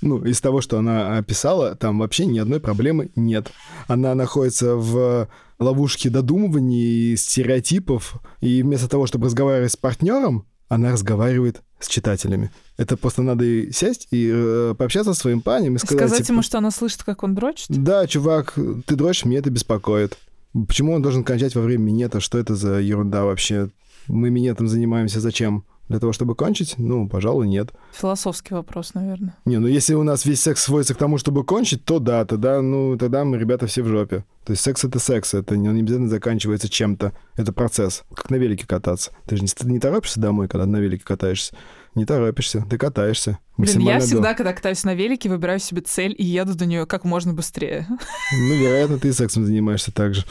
[0.00, 3.52] Ну, из того, что она описала, там вообще ни одной проблемы нет.
[3.86, 5.28] Она находится в
[5.60, 12.50] ловушке додумываний, стереотипов, и вместо того, чтобы разговаривать с партнером, она разговаривает с читателями.
[12.76, 16.08] Это просто надо и сесть и э, пообщаться со своим парнем и сказать...
[16.08, 17.68] Сказать типа, ему, что она слышит, как он дрочит?
[17.70, 18.54] Да, чувак,
[18.86, 20.18] ты дрочишь, меня это беспокоит.
[20.66, 22.20] Почему он должен кончать во время минета?
[22.20, 23.70] Что это за ерунда вообще?
[24.08, 25.64] Мы минетом занимаемся зачем?
[25.88, 26.74] Для того, чтобы кончить?
[26.76, 27.72] Ну, пожалуй, нет.
[27.92, 29.34] Философский вопрос, наверное.
[29.46, 32.60] Не, ну если у нас весь секс сводится к тому, чтобы кончить, то да, тогда,
[32.60, 34.24] ну, тогда мы, ребята, все в жопе.
[34.44, 37.12] То есть секс— это секс, это не, он не обязательно заканчивается чем-то.
[37.36, 39.12] Это процесс, как на велике кататься.
[39.26, 41.54] Ты же не, не торопишься домой, когда на велике катаешься.
[41.94, 43.38] Не торопишься, ты катаешься.
[43.56, 47.04] Блин, я всегда, когда катаюсь на велике, выбираю себе цель и еду до нее как
[47.04, 47.88] можно быстрее.
[47.88, 50.24] Ну, вероятно, ты сексом занимаешься так же.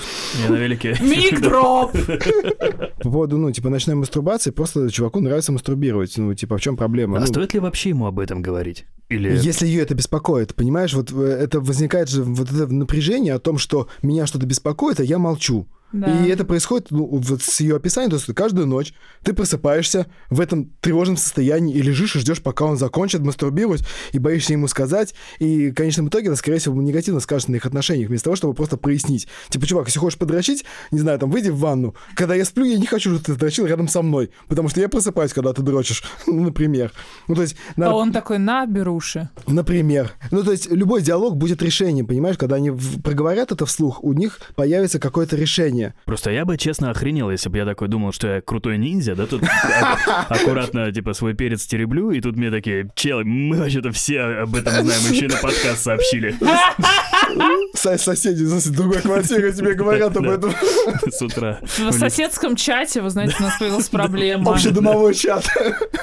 [0.43, 0.95] Я на велике.
[1.01, 1.91] Миг-дроп!
[3.01, 6.17] По поводу, ну, типа, ночной мастурбации, просто чуваку нравится мастурбировать.
[6.17, 7.17] Ну, типа, в чем проблема?
[7.17, 8.85] А Ну, стоит ли вообще ему об этом говорить?
[9.09, 9.37] Или...
[9.37, 13.57] Если ее это беспокоит, понимаешь, вот э, это возникает же вот это напряжение о том,
[13.57, 15.67] что меня что-то беспокоит, а я молчу.
[15.91, 16.25] Да.
[16.25, 20.41] И это происходит ну, вот с ее описанием, то есть каждую ночь ты просыпаешься в
[20.41, 25.13] этом тревожном состоянии и лежишь и ждешь, пока он закончит мастурбировать, и боишься ему сказать,
[25.39, 28.53] и в конечном итоге это, скорее всего, негативно скажется на их отношениях, вместо того, чтобы
[28.53, 29.27] просто прояснить.
[29.49, 31.95] Типа, чувак, если хочешь подрочить, не знаю, там, выйди в ванну.
[32.15, 34.89] Когда я сплю, я не хочу, чтобы ты дрочил рядом со мной, потому что я
[34.89, 36.91] просыпаюсь, когда ты дрочишь, ну, например.
[37.27, 37.55] Ну, то есть...
[37.75, 39.29] А надо- он такой, на, беруши.
[39.47, 40.11] Например.
[40.31, 42.37] Ну, то есть любой диалог будет решением, понимаешь?
[42.37, 42.71] Когда они
[43.03, 45.76] проговорят это вслух, у них появится какое-то решение.
[46.05, 49.25] Просто я бы, честно, охренел, если бы я такой думал, что я крутой ниндзя, да,
[49.25, 54.21] тут ак- аккуратно, типа, свой перец тереблю, и тут мне такие, чел, мы вообще-то все
[54.21, 57.26] об этом знаем, еще на подкаст сообщили Со-
[57.73, 60.51] Соседи из другой квартиры тебе говорят об этом.
[61.11, 61.59] с утра.
[61.63, 64.53] В соседском чате, вы знаете, у нас появилась проблема.
[64.53, 65.45] Общедомовой чат.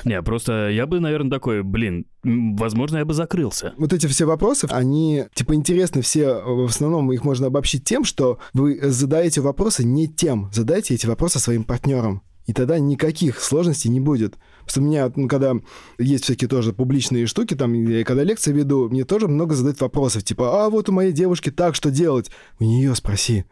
[0.05, 3.75] Не, просто я бы, наверное, такой, блин, возможно, я бы закрылся.
[3.77, 8.39] Вот эти все вопросы, они, типа, интересны все, в основном их можно обобщить тем, что
[8.53, 12.23] вы задаете вопросы не тем, задайте эти вопросы своим партнерам.
[12.47, 14.37] И тогда никаких сложностей не будет.
[14.65, 15.55] Потому что у меня, ну, когда
[15.99, 20.25] есть всякие тоже публичные штуки, там, я когда лекции веду, мне тоже много задают вопросов,
[20.25, 22.31] типа, а вот у моей девушки так, что делать?
[22.59, 23.45] У нее спроси.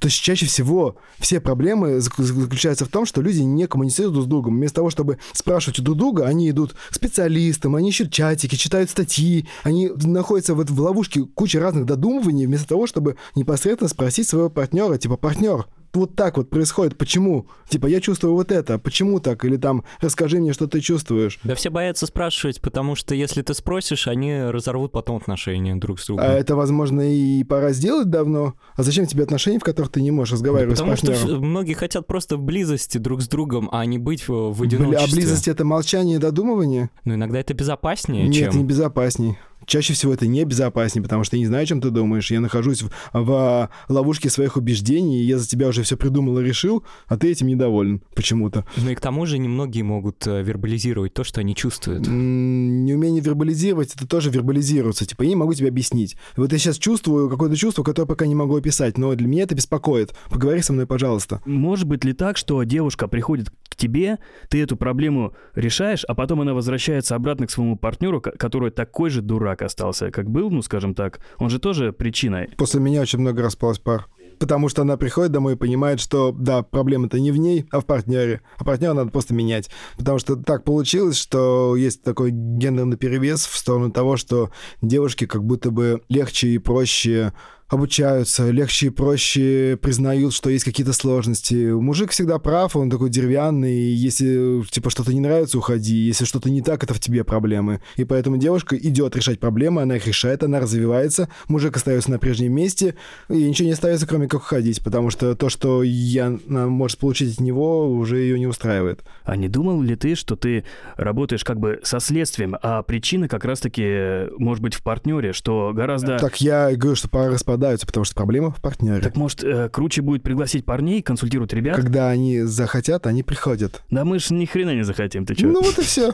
[0.00, 4.26] То есть чаще всего все проблемы зак- заключаются в том, что люди не коммуницируют друг
[4.26, 4.56] с другом.
[4.56, 9.48] Вместо того, чтобы спрашивать друг друга, они идут к специалистам, они ищут чатики, читают статьи,
[9.64, 14.98] они находятся вот в ловушке кучи разных додумываний, вместо того, чтобы непосредственно спросить своего партнера,
[14.98, 17.46] типа, партнер, вот так вот происходит, почему?
[17.68, 19.44] Типа, я чувствую вот это, почему так?
[19.44, 21.38] Или там, расскажи мне, что ты чувствуешь.
[21.44, 26.06] Да все боятся спрашивать, потому что если ты спросишь, они разорвут потом отношения друг с
[26.06, 26.24] другом.
[26.26, 28.54] А это, возможно, и пора сделать давно.
[28.76, 31.42] А зачем тебе отношения, в которых ты не можешь разговаривать Потому с что партнером?
[31.42, 34.66] вс- многие хотят просто в близости друг с другом, а не быть в, в Бля,
[34.68, 35.12] одиночестве.
[35.12, 36.90] А близость— это молчание и додумывание?
[37.04, 38.48] Ну, иногда это безопаснее, Нет, чем...
[38.48, 39.38] это не безопасней.
[39.68, 42.30] Чаще всего это небезопаснее, потому что я не знаю, о чем ты думаешь.
[42.30, 46.44] Я нахожусь в, в ловушке своих убеждений, и я за тебя уже все придумал и
[46.44, 48.64] решил, а ты этим недоволен почему-то.
[48.76, 52.08] Ну и к тому же немногие могут э, вербализировать то, что они чувствуют.
[52.08, 55.04] М, Неумение вербализировать, это тоже вербализируется.
[55.06, 56.16] Типа, я не могу тебе объяснить.
[56.36, 59.54] Вот я сейчас чувствую какое-то чувство, которое пока не могу описать, но для меня это
[59.54, 60.14] беспокоит.
[60.30, 61.42] Поговори со мной, пожалуйста.
[61.44, 66.40] Может быть ли так, что девушка приходит к тебе, ты эту проблему решаешь, а потом
[66.40, 70.62] она возвращается обратно к своему партнеру, ко- который такой же дурак остался, как был, ну,
[70.62, 71.20] скажем так.
[71.38, 72.50] Он же тоже причиной.
[72.56, 74.08] После меня очень много распалось пар.
[74.38, 77.86] Потому что она приходит домой и понимает, что, да, проблема-то не в ней, а в
[77.86, 78.40] партнере.
[78.56, 79.68] А партнера надо просто менять.
[79.96, 85.44] Потому что так получилось, что есть такой гендерный перевес в сторону того, что девушки как
[85.44, 87.32] будто бы легче и проще
[87.68, 91.72] обучаются, легче и проще признают, что есть какие-то сложности.
[91.72, 96.50] Мужик всегда прав, он такой деревянный, и если типа что-то не нравится, уходи, если что-то
[96.50, 97.80] не так, это в тебе проблемы.
[97.96, 102.52] И поэтому девушка идет решать проблемы, она их решает, она развивается, мужик остается на прежнем
[102.52, 102.94] месте,
[103.28, 107.34] и ничего не остается, кроме как уходить, потому что то, что я она может получить
[107.34, 109.04] от него, уже ее не устраивает.
[109.24, 110.64] А не думал ли ты, что ты
[110.96, 116.18] работаешь как бы со следствием, а причина как раз-таки может быть в партнере, что гораздо...
[116.18, 119.00] Так я говорю, что пары распадаются, потому что проблема в партнере.
[119.00, 121.76] Так может, э, круче будет пригласить парней, консультировать ребят?
[121.76, 123.82] Когда они захотят, они приходят.
[123.90, 125.48] Да мы ж ни хрена не захотим, ты чё?
[125.48, 126.12] Ну вот и все.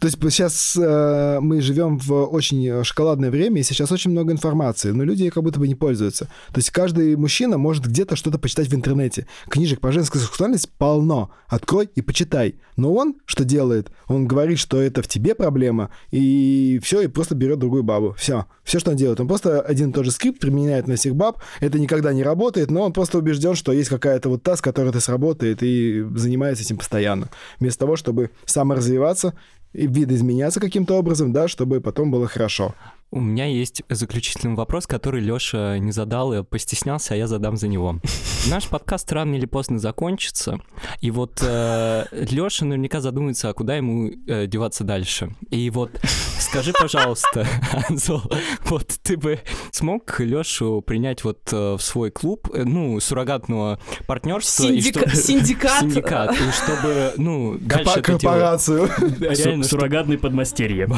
[0.00, 4.92] То есть сейчас э, мы живем в очень шоколадное время, и сейчас очень много информации,
[4.92, 6.26] но люди как будто бы не пользуются.
[6.52, 9.26] То есть каждый мужчина может где-то что-то почитать в интернете.
[9.48, 11.30] Книжек по женской сексуальности полно.
[11.48, 12.56] Открой и почитай.
[12.76, 13.90] Но он что делает?
[14.06, 18.14] Он говорит, что это в тебе проблема, и все, и просто берет другую бабу.
[18.18, 18.46] Все.
[18.64, 19.20] Все, что он делает.
[19.20, 21.38] Он просто один и тот же скрипт применяет на всех баб.
[21.60, 24.88] Это никогда не работает, но он просто убежден, что есть какая-то вот та, с которой
[24.88, 27.28] это сработает, и занимается этим постоянно.
[27.60, 29.34] Вместо того, чтобы саморазвиваться
[29.74, 32.74] и видоизменяться каким-то образом, да, чтобы потом было хорошо.
[33.14, 37.68] У меня есть заключительный вопрос, который Лёша не задал и постеснялся, а я задам за
[37.68, 38.00] него.
[38.50, 40.58] Наш подкаст рано или поздно закончится,
[41.00, 45.32] и вот э, Лёша наверняка задумается, а куда ему э, деваться дальше.
[45.50, 45.92] И вот
[46.40, 47.46] скажи, пожалуйста,
[47.88, 48.22] Анзол,
[48.64, 49.38] вот ты бы
[49.70, 54.64] смог Лёшу принять вот э, в свой клуб, э, ну, суррогатного партнерства?
[54.64, 55.80] и Синдика- что- Синдикат.
[55.82, 58.90] Синдикат, и чтобы, ну, дальше корпорацию.
[59.20, 60.88] Реально, суррогатный подмастерье.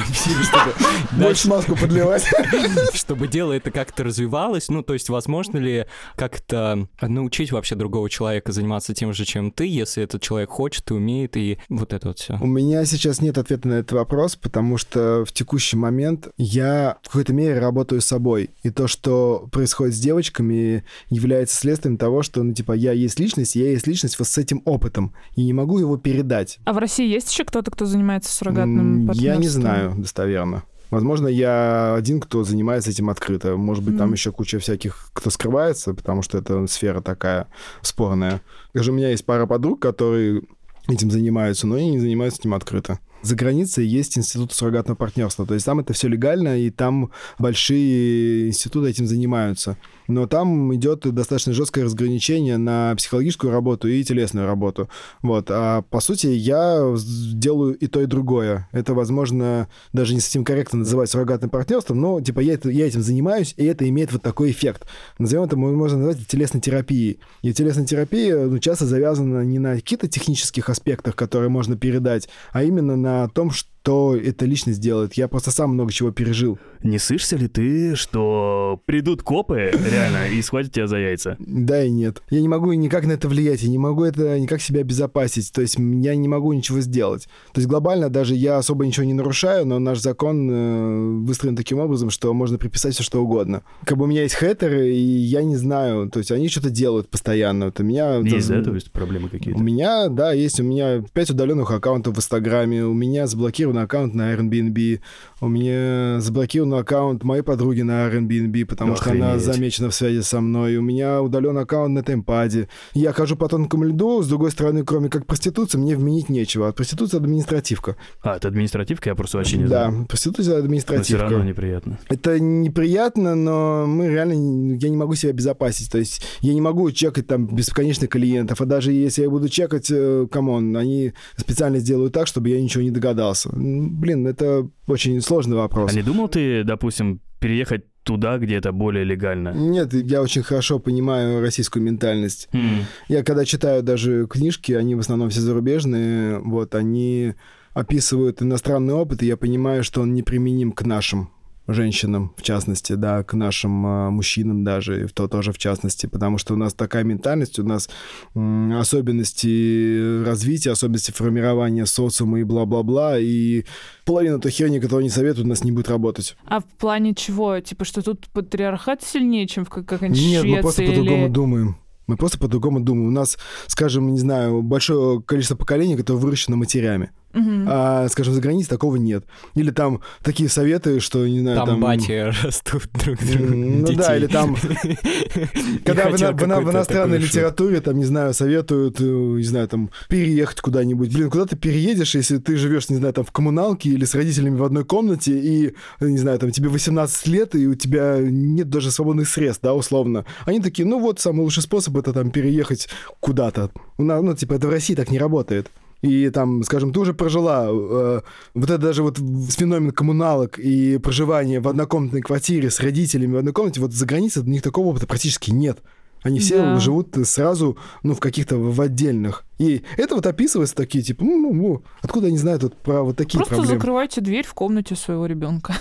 [1.13, 2.95] Больше маску подливать.
[2.95, 4.69] чтобы дело это как-то развивалось.
[4.69, 9.67] Ну, то есть, возможно ли как-то научить вообще другого человека заниматься тем же, чем ты,
[9.67, 12.39] если этот человек хочет и умеет, и вот это вот все.
[12.41, 17.09] У меня сейчас нет ответа на этот вопрос, потому что в текущий момент я в
[17.09, 18.51] какой-то мере работаю с собой.
[18.63, 23.57] И то, что происходит с девочками, является следствием того, что, ну, типа, я есть личность,
[23.57, 25.15] я есть личность вот с этим опытом.
[25.35, 26.59] И не могу его передать.
[26.65, 29.51] А в России есть еще кто-то, кто занимается суррогатным М, Я не партнерством?
[29.63, 30.63] знаю достоверно.
[30.91, 33.57] Возможно, я один, кто занимается этим открыто.
[33.57, 34.15] Может быть, там Мгм.
[34.15, 37.49] еще куча всяких, кто скрывается, потому что это сфера такая
[37.83, 38.41] спорная.
[38.73, 40.43] Даже у меня есть пара подруг, которые
[40.89, 43.01] этим занимаются, но они не занимаются этим открыто.
[43.23, 45.45] За границей есть институт суррогатного партнерства.
[45.47, 49.77] То есть там это все легально, и там большие институты этим занимаются.
[50.09, 54.89] Но там идет достаточно жесткое разграничение на психологическую работу и телесную работу.
[55.23, 55.47] Вот.
[55.51, 56.95] А по сути, я
[57.35, 58.69] делаю и то, и другое.
[58.73, 63.03] Это, возможно, даже не совсем корректно называть суррогатным партнерством, но типа я, это- я этим
[63.03, 64.87] занимаюсь, и это имеет вот такой эффект.
[65.19, 67.21] Назовем это, можно назвать телесной терапией.
[67.43, 72.63] И телесная терапия ну, часто завязана не на каких-то технических аспектах, которые можно передать, а
[72.63, 75.15] именно на том, что эта личность делает.
[75.15, 76.59] Я просто сам много чего пережил.
[76.83, 81.37] Не слышишься ли ты, что придут копы, реально, и схватят тебя за яйца?
[81.39, 82.23] Да и нет.
[82.31, 85.53] Я не могу никак на это влиять, я не могу это никак себя обезопасить.
[85.53, 87.29] То есть я не могу ничего сделать.
[87.53, 91.79] То есть глобально даже я особо ничего не нарушаю, но наш закон э, выстроен таким
[91.79, 93.63] образом, что можно приписать все что угодно.
[93.85, 97.09] Как бы у меня есть хейтеры, и я не знаю, то есть они что-то делают
[97.09, 97.67] постоянно.
[97.67, 98.17] Вот у меня...
[98.19, 99.61] Есть, да, то есть проблемы У какие-то?
[99.61, 100.61] меня, да, есть.
[100.61, 102.85] У меня 5 удаленных аккаунтов в Инстаграме.
[102.85, 105.01] У меня заблокирован аккаунт на Airbnb.
[105.41, 109.45] У меня заблокирован аккаунт моей подруги на Airbnb, потому что она Охренеть.
[109.55, 110.77] замечена в связи со мной.
[110.77, 112.69] У меня удален аккаунт на Темпаде.
[112.95, 114.23] Я хожу по тонкому льду.
[114.23, 116.69] С другой стороны, кроме как проституции, мне вменить нечего.
[116.69, 117.97] А проституция административка.
[118.23, 120.07] А, это административка, я просто вообще не Да, знаю.
[120.07, 121.23] проституция Но все административка.
[121.23, 121.99] равно неприятно.
[122.09, 125.91] Это неприятно, но мы реально, я не могу себя обезопасить.
[125.91, 129.91] То есть я не могу чекать там бесконечно клиентов, а даже если я буду чекать,
[129.91, 133.51] э, come on, они специально сделают так, чтобы я ничего не догадался.
[133.91, 135.93] Блин, это очень сложный вопрос.
[135.93, 139.53] А не думал ты, допустим, переехать туда, где это более легально?
[139.53, 142.49] Нет, я очень хорошо понимаю российскую ментальность.
[142.53, 142.85] М.
[143.09, 147.35] Я когда читаю даже книжки, они в основном все зарубежные, вот, они
[147.75, 151.31] описывают иностранный опыт, и я понимаю, что он неприменим к нашим.
[151.67, 156.39] Женщинам, в частности, да, к нашим э, мужчинам даже, в то тоже в частности, потому
[156.39, 157.89] что у нас такая ментальность, у нас
[158.35, 163.65] особенности развития, особенности формирования социума и бла-бла-бла, и
[164.05, 166.37] половина той херни, которую они советуют, у нас не будет работать.
[166.47, 167.59] А в плане чего?
[167.61, 170.91] Типа, что тут патриархат сильнее, чем в как- какой-нибудь Нет, Швеции мы просто или...
[170.91, 171.77] по-другому думаем.
[172.07, 173.09] Мы просто по-другому думаем.
[173.09, 173.37] У нас,
[173.67, 177.11] скажем, не знаю, большое количество поколений, которые выращены матерями.
[177.37, 177.67] Мгм.
[177.69, 179.25] А, скажем, за границей такого нет.
[179.55, 181.81] Или там такие советы, что, не знаю, Там, там...
[181.81, 184.57] бати растут друг другу Ну да, или там,
[185.85, 191.13] Когда в, иностранной литературе, там, не знаю, советуют, э, не знаю, там, переехать куда-нибудь.
[191.13, 194.57] Блин, куда ты переедешь, если ты живешь, не знаю, там, в коммуналке или с родителями
[194.57, 198.71] в одной комнате, и, э, не знаю, там, тебе 18 лет, и у тебя нет
[198.71, 200.25] даже свободных средств, да, условно.
[200.47, 202.89] Они такие, ну вот, самый лучший способ это там переехать
[203.21, 203.71] куда-то.
[203.99, 205.71] Ну, типа, это в России так не работает.
[206.03, 208.21] И там, скажем, ты уже прожила э,
[208.55, 213.53] вот это даже вот феномен коммуналок и проживания в однокомнатной квартире с родителями в одной
[213.55, 215.79] комнате, вот за границей у них такого опыта практически нет.
[216.23, 216.79] Они все Да.
[216.81, 219.45] живут сразу, ну, в каких-то в отдельных.
[219.59, 223.39] И это вот описывается такие, типа, ну, ну, откуда они знают вот про вот такие
[223.39, 223.79] Просто проблемы?
[223.79, 225.75] закрывайте дверь в комнате своего ребенка.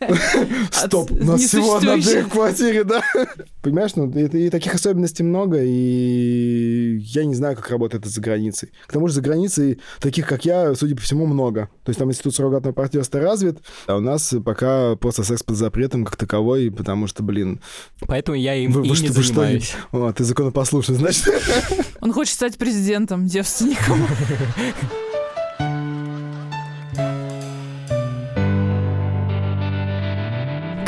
[0.70, 3.02] Стоп, у нас всего одна дверь в квартире, да?
[3.62, 8.70] Понимаешь, ну, и, таких особенностей много, и я не знаю, как работает это за границей.
[8.86, 11.68] К тому же за границей таких, как я, судя по всему, много.
[11.84, 16.04] То есть там институт суррогатного партнерства развит, а у нас пока просто секс под запретом
[16.04, 17.60] как таковой, потому что, блин,
[18.06, 19.72] Поэтому я им Вы- и вы не что- вы что, занимаюсь.
[19.92, 21.28] о, ты законопослушный, значит.
[22.00, 24.06] Он хочет стать президентом, девственником.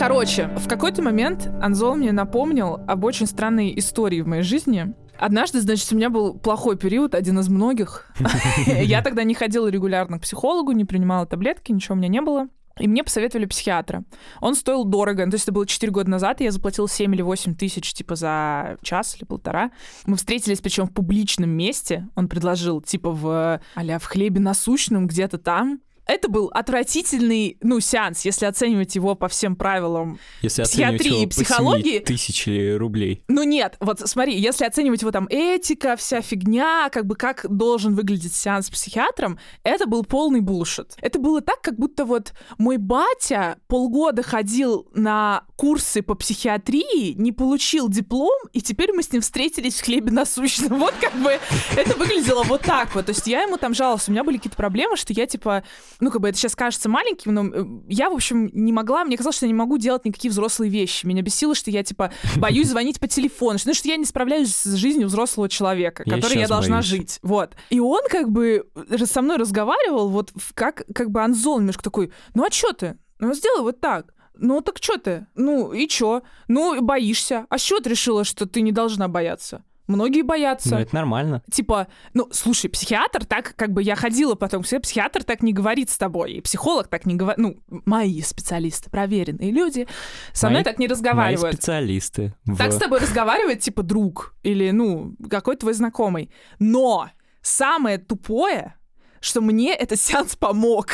[0.07, 4.95] Короче, в какой-то момент Анзол мне напомнил об очень странной истории в моей жизни.
[5.19, 8.09] Однажды, значит, у меня был плохой период, один из многих.
[8.67, 12.47] Я тогда не ходила регулярно к психологу, не принимала таблетки, ничего у меня не было.
[12.79, 14.05] И мне посоветовали психиатра.
[14.41, 15.25] Он стоил дорого.
[15.25, 17.93] Ну, То есть это было 4 года назад, и я заплатила 7 или 8 тысяч,
[17.93, 19.73] типа, за час или полтора.
[20.05, 22.07] Мы встретились, причем в публичном месте.
[22.15, 25.81] Он предложил, типа, в, а в хлебе насущном где-то там.
[26.07, 30.19] Это был отвратительный, ну, сеанс, если оценивать его по всем правилам.
[30.43, 33.25] Если Психиатрии и психологии- тысячи рублей.
[33.29, 37.95] Ну нет, вот смотри, если оценивать его там этика, вся фигня, как бы как должен
[37.95, 40.95] выглядеть сеанс с психиатром, это был полный булшит.
[41.01, 47.33] Это было так, как будто вот мой батя полгода ходил на курсы по психиатрии, не
[47.33, 50.79] получил диплом, и теперь мы с ним встретились в хлебе насущном.
[50.87, 51.39] Вот как бы
[51.77, 53.07] это выглядело вот так вот.
[53.07, 55.65] То есть я ему там жаловалась, у меня были какие-то проблемы, что я типа,
[56.01, 59.17] ну как бы это сейчас кажется маленьким, но э, я, в общем, не могла, мне
[59.17, 61.07] казалось, что я не могу делать никакие взрослые вещи.
[61.07, 64.55] Меня бесило, что я типа боюсь звонить по телефону, что, ну, что я не справляюсь
[64.55, 66.87] с жизнью взрослого человека, Я который я должна боюсь.
[66.87, 67.19] жить.
[67.23, 67.57] Вот.
[67.71, 72.13] И он как бы э, со мной разговаривал, вот как, как бы Анзол немножко такой,
[72.35, 72.99] ну а чё ты?
[73.19, 74.13] Ну сделай вот так.
[74.39, 75.27] Ну так что ты?
[75.35, 76.23] Ну и чё?
[76.49, 77.47] Ну боишься.
[77.51, 79.65] А с чего ты решила, что ты не должна бояться?
[79.89, 80.71] Многие боятся.
[80.75, 81.43] Ну, это нормально.
[81.49, 85.91] Типа, ну, слушай, психиатр так, как бы я ходила потом себе, психиатр так не говорит
[85.91, 89.87] с тобой, и психолог так не говорит, ну, мои специалисты, проверенные люди,
[90.33, 91.55] со мной Мои- так не Мои разговаривают.
[91.55, 92.35] специалисты.
[92.47, 96.33] в- Так с тобой разговаривает, типа, друг или, ну, какой твой знакомый.
[96.59, 97.09] Но
[97.41, 98.75] самое тупое,
[99.21, 100.89] что мне этот сеанс помог.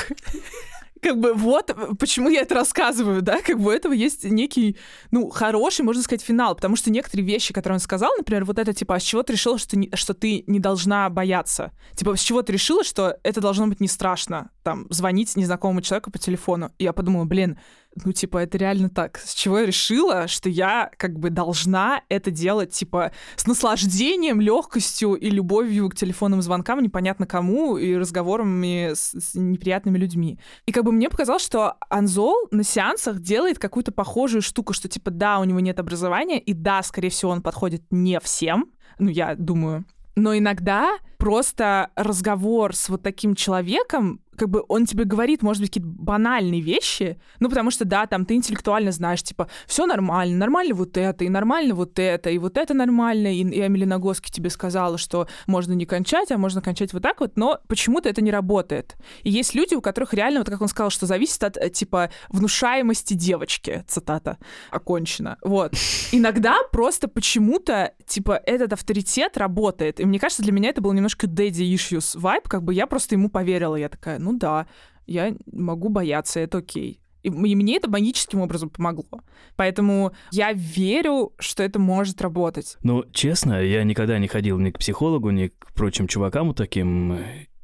[1.02, 4.76] Как бы вот почему я это рассказываю, да, как бы у этого есть некий,
[5.10, 8.72] ну, хороший, можно сказать, финал, потому что некоторые вещи, которые он сказал, например, вот это,
[8.72, 11.72] типа, а с чего ты решила, что, не- что ты не должна бояться?
[11.96, 16.12] Типа, с чего ты решила, что это должно быть не страшно, там, звонить незнакомому человеку
[16.12, 16.70] по телефону?
[16.78, 17.58] И я подумала, блин,
[18.04, 19.18] ну, типа, это реально так.
[19.18, 25.14] С чего я решила, что я как бы должна это делать, типа, с наслаждением, легкостью
[25.14, 30.38] и любовью к телефонным звонкам непонятно кому и разговорами с, с неприятными людьми.
[30.66, 35.10] И как бы мне показалось, что Анзол на сеансах делает какую-то похожую штуку, что типа,
[35.10, 39.34] да, у него нет образования, и да, скорее всего, он подходит не всем, ну, я
[39.34, 39.84] думаю,
[40.14, 45.70] но иногда просто разговор с вот таким человеком, как бы он тебе говорит, может быть,
[45.70, 50.74] какие-то банальные вещи, ну, потому что, да, там ты интеллектуально знаешь, типа, все нормально, нормально
[50.74, 54.50] вот это, и нормально вот это, и вот это нормально, и, и Эмили Нагоски тебе
[54.50, 58.30] сказала, что можно не кончать, а можно кончать вот так вот, но почему-то это не
[58.30, 58.96] работает.
[59.22, 62.10] И есть люди, у которых реально, вот как он сказал, что зависит от, э, типа,
[62.28, 64.38] внушаемости девочки, цитата,
[64.70, 65.38] окончена.
[65.42, 65.74] Вот.
[66.12, 70.00] Иногда просто почему-то, типа, этот авторитет работает.
[70.00, 73.14] И мне кажется, для меня это был немножко daddy issues vibe, как бы я просто
[73.14, 73.76] ему поверила.
[73.76, 74.66] Я такая, ну да,
[75.06, 77.00] я могу бояться, это окей.
[77.22, 79.22] И, и мне это магическим образом помогло.
[79.56, 82.76] Поэтому я верю, что это может работать.
[82.82, 87.18] Ну, честно, я никогда не ходил ни к психологу, ни к прочим чувакам таким.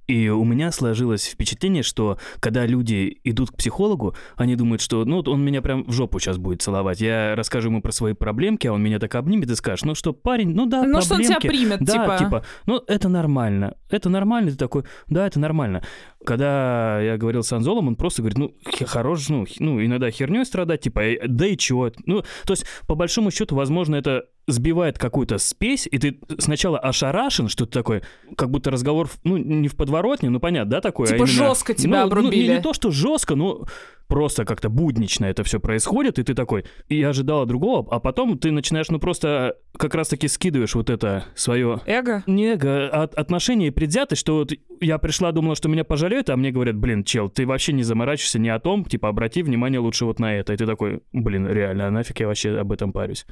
[0.09, 5.21] И у меня сложилось впечатление, что когда люди идут к психологу, они думают, что ну
[5.21, 7.03] он меня прям в жопу сейчас будет целовать.
[7.03, 10.15] Я расскажу ему про свои проблемки, а он меня так обнимет и скажет, ну что,
[10.15, 11.41] парень, ну да, Ну что он проблемки.
[11.43, 12.19] тебя примет, Да, типа.
[12.19, 15.83] типа, ну это нормально, это нормально, ты такой, да, это нормально.
[16.25, 18.55] Когда я говорил с Анзолом, он просто говорит, ну,
[18.87, 21.93] хорош, ну, ну иногда херней страдать, типа, э, да и чего.
[22.07, 27.49] Ну, то есть, по большому счету, возможно, это сбивает какую-то спесь, и ты сначала ошарашен,
[27.49, 28.03] что ты такой,
[28.37, 31.07] как будто разговор, ну, не в подворотне, ну, понятно, да, такое?
[31.07, 32.53] а Типа именно- жестко тебя ну, ну, не- обрубили.
[32.55, 33.67] не то, что жестко, но
[34.09, 38.39] просто как-то буднично это все происходит, и ты такой, и я ожидала другого, а потом
[38.39, 42.23] ты начинаешь, ну, просто как раз-таки скидываешь вот это свое Эго?
[42.27, 46.37] не эго, а отношение и предвзятость, что вот я пришла, думала, что меня пожалеют, а
[46.37, 50.05] мне говорят, блин, чел, ты вообще не заморачивайся ни о том, типа, обрати внимание лучше
[50.07, 50.53] вот на это.
[50.53, 53.27] И ты такой, блин, реально, а нафиг я вообще об этом парюсь?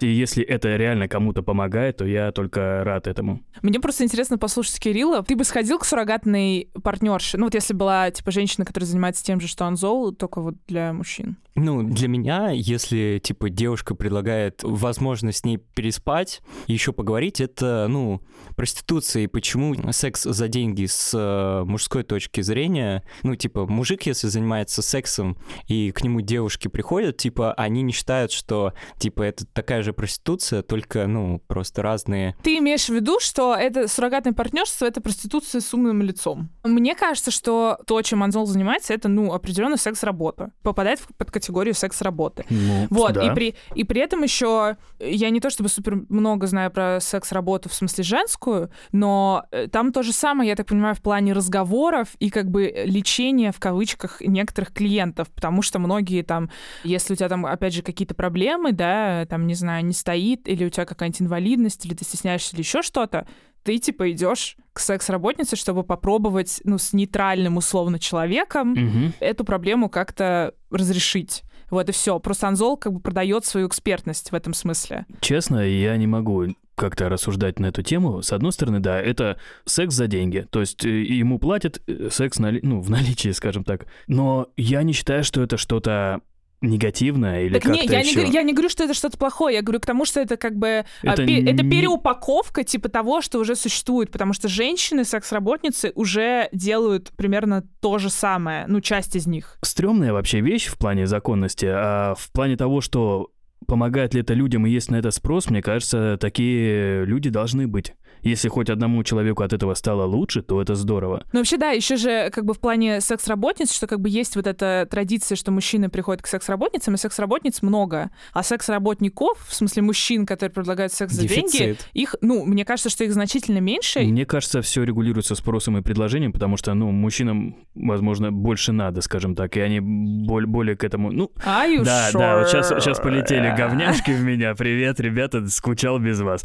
[0.00, 3.40] И если это реально кому-то помогает, то я только рад этому.
[3.62, 5.22] Мне просто интересно послушать Кирилла.
[5.22, 7.38] Ты бы сходил к суррогатной партнерше?
[7.38, 10.92] Ну вот если была, типа, женщина, которая занимается тем же, что Анзол, только вот для
[10.92, 11.36] мужчин.
[11.60, 17.86] Ну, для меня, если, типа, девушка предлагает возможность с ней переспать и еще поговорить, это,
[17.88, 18.22] ну,
[18.54, 19.24] проституция.
[19.24, 24.82] И почему секс за деньги с э, мужской точки зрения, ну, типа, мужик, если занимается
[24.82, 25.36] сексом,
[25.66, 30.47] и к нему девушки приходят, типа, они не считают, что, типа, это такая же проституция,
[30.62, 35.72] только, ну, просто разные Ты имеешь в виду, что это суррогатное партнерство, это проституция с
[35.74, 36.50] умным лицом.
[36.64, 40.52] Мне кажется, что то, чем Анзол занимается, это, ну, определенно секс-работа.
[40.62, 42.44] Попадает в- под категорию секс-работы.
[42.50, 43.30] Ну, Вот, да.
[43.30, 47.68] и, при, и при этом еще я не то чтобы супер много знаю про секс-работу
[47.68, 52.08] в смысле женскую, но э, там то же самое, я так понимаю, в плане разговоров
[52.18, 56.50] и как бы лечения в кавычках некоторых клиентов, потому что многие там,
[56.84, 60.64] если у тебя там, опять же, какие-то проблемы, да, там, не знаю, не стоит, или
[60.64, 63.26] у тебя какая-нибудь инвалидность, или ты стесняешься, или еще что-то,
[63.64, 69.12] ты типа идешь к секс-работнице, чтобы попробовать, ну, с нейтральным условно человеком Мгм.
[69.20, 71.42] эту проблему как-то разрешить.
[71.70, 72.18] Вот и все.
[72.18, 75.04] Просто Анзол как бы продает свою экспертность в этом смысле.
[75.20, 78.22] Честно, я не могу как-то рассуждать на эту тему.
[78.22, 80.46] С одной стороны, да, это секс за деньги.
[80.50, 83.86] То есть э, ему платят э, секс нали- ну, в наличии, скажем так.
[84.06, 86.20] Но я не считаю, что это что-то
[86.60, 88.14] негативное или так не, как-то я не, еще.
[88.16, 89.56] говорю, я не говорю, что это что-то плохое.
[89.56, 92.88] Я говорю к тому, что это как бы а, Это пе- это не- переупаковка типа
[92.88, 98.80] того, что уже существует, потому что женщины, секс-работницы уже делают примерно то же самое, ну
[98.80, 99.58] часть из них.
[99.62, 103.30] Стрёмная вообще вещь в плане законности, а в плане того, что
[103.66, 107.92] помогает ли это людям и есть на это спрос, мне кажется, такие люди должны быть.
[108.22, 111.24] Если хоть одному человеку от этого стало лучше, то это здорово.
[111.32, 114.46] Ну, вообще, да, еще же как бы в плане секс-работниц, что как бы есть вот
[114.46, 118.10] эта традиция, что мужчины приходят к секс-работницам, и секс-работниц много.
[118.32, 123.04] А секс-работников, в смысле мужчин, которые предлагают секс за деньги, их, ну, мне кажется, что
[123.04, 124.00] их значительно меньше.
[124.00, 129.34] Мне кажется, все регулируется спросом и предложением, потому что, ну, мужчинам, возможно, больше надо, скажем
[129.34, 132.80] так, и они боль- более к этому, ну, Are you Да, да, вот сейчас, sure?
[132.80, 134.54] сейчас полетели говняшки в меня.
[134.54, 136.44] Привет, ребята, скучал без вас.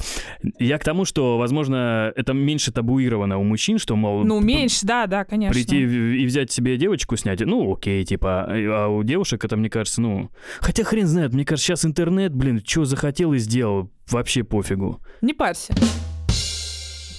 [0.59, 5.07] Я к тому, что, возможно, это меньше табуировано у мужчин, что, мол, Ну, меньше, да,
[5.07, 5.53] да, конечно.
[5.53, 10.01] прийти и взять себе девочку снять, ну, окей, типа, а у девушек это, мне кажется,
[10.01, 10.29] ну...
[10.59, 14.99] Хотя хрен знает, мне кажется, сейчас интернет, блин, что захотел и сделал, вообще пофигу.
[15.21, 15.73] Не парься.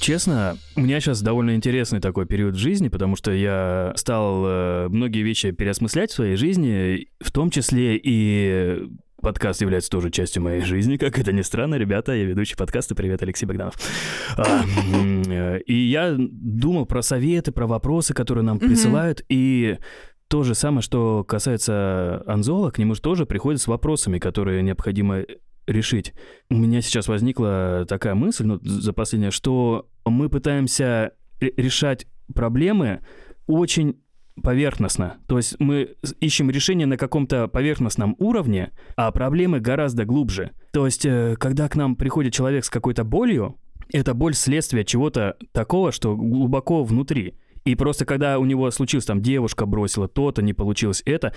[0.01, 4.88] Честно, у меня сейчас довольно интересный такой период в жизни, потому что я стал э,
[4.90, 8.86] многие вещи переосмыслять в своей жизни, в том числе и
[9.25, 13.22] подкаст является тоже частью моей жизни, как это ни странно, ребята, я ведущий подкаста, привет,
[13.22, 13.75] Алексей Богданов.
[14.37, 14.62] А,
[15.66, 19.79] И я думал про советы, про вопросы, которые нам присылают, и
[20.29, 25.22] то же самое, что касается Анзола, к нему же тоже приходят с вопросами, которые необходимо
[25.66, 26.12] решить.
[26.51, 33.01] У меня сейчас возникла такая мысль, ну, за последнее, что мы пытаемся ре- решать проблемы
[33.47, 33.97] очень
[34.43, 35.18] поверхностно.
[35.26, 40.51] То есть мы ищем решение на каком-то поверхностном уровне, а проблемы гораздо глубже.
[40.72, 43.57] То есть, э, когда к нам приходит человек с какой-то болью,
[43.93, 47.35] это боль следствие чего-то такого, что глубоко внутри.
[47.64, 51.32] И просто когда у него случилось, там, девушка бросила то-то, не получилось это,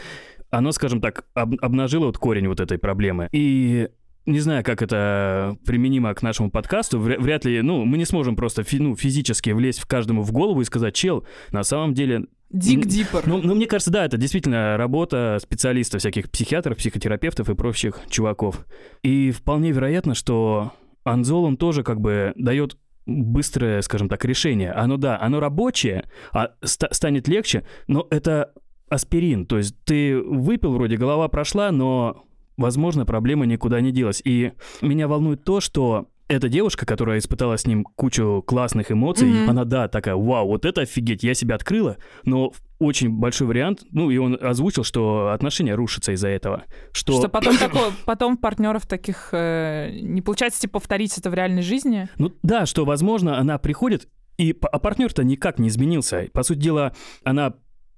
[0.49, 3.29] оно, скажем так, об- обнажило вот корень вот этой проблемы.
[3.31, 3.89] И
[4.25, 6.99] не знаю, как это применимо к нашему подкасту.
[6.99, 10.33] Вря- Вряд ли, ну, мы не сможем просто фи- ну, физически влезть в каждому в
[10.33, 13.27] голову и сказать, чел, на самом деле Дик Диппер.
[13.27, 18.65] ну, ну, мне кажется, да, это действительно работа специалистов, всяких психиатров, психотерапевтов и прочих чуваков.
[19.03, 20.71] И вполне вероятно, что
[21.03, 24.71] Анзол, он тоже как бы дает быстрое, скажем так, решение.
[24.71, 28.53] Оно, да, оно рабочее, а ста- станет легче, но это
[28.89, 29.45] аспирин.
[29.45, 32.25] То есть ты выпил, вроде голова прошла, но,
[32.57, 34.21] возможно, проблема никуда не делась.
[34.23, 39.49] И меня волнует то, что эта девушка, которая испытала с ним кучу классных эмоций, Мгм.
[39.49, 44.11] она, да, такая, вау, вот это офигеть, я себя открыла, но очень большой вариант, ну,
[44.11, 46.63] и он озвучил, что отношения рушатся из-за этого.
[46.91, 51.61] Что, Что потом такое, потом партнеров таких э, не получается типа повторить это в реальной
[51.61, 52.09] жизни.
[52.17, 54.07] Ну да, что, возможно, она приходит,
[54.37, 56.27] и, а партнер-то никак не изменился.
[56.33, 57.53] По сути дела, она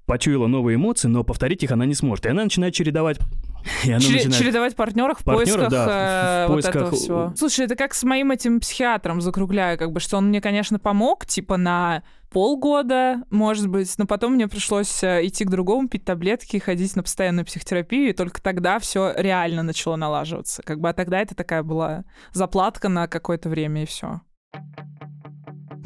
[0.05, 2.25] почуяла новые эмоции, но повторить их она не сможет.
[2.25, 3.19] И она начинает чередовать...
[3.83, 4.35] И она Чере- начинает...
[4.35, 7.33] Чередовать партнеров в Партнеров, поисках, да, э, в вот поисках, этого всего.
[7.35, 11.25] Слушай, это как с моим этим психиатром закругляю, как бы, что он мне, конечно, помог,
[11.25, 16.57] типа, на полгода, может быть, но потом мне пришлось э, идти к другому, пить таблетки,
[16.57, 20.61] ходить на постоянную психотерапию, и только тогда все реально начало налаживаться.
[20.63, 24.21] Как бы, а тогда это такая была заплатка на какое-то время, и все.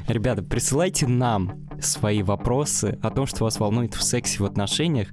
[0.08, 5.10] Ребята, присылайте нам свои вопросы о том, что вас волнует в сексе в отношениях,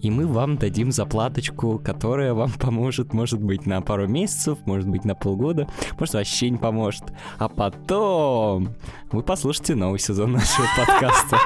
[0.00, 5.04] и мы вам дадим заплаточку, которая вам поможет, может быть, на пару месяцев, может быть,
[5.04, 7.04] на полгода, может, вообще не поможет.
[7.38, 8.74] А потом
[9.12, 11.38] вы послушаете новый сезон нашего подкаста.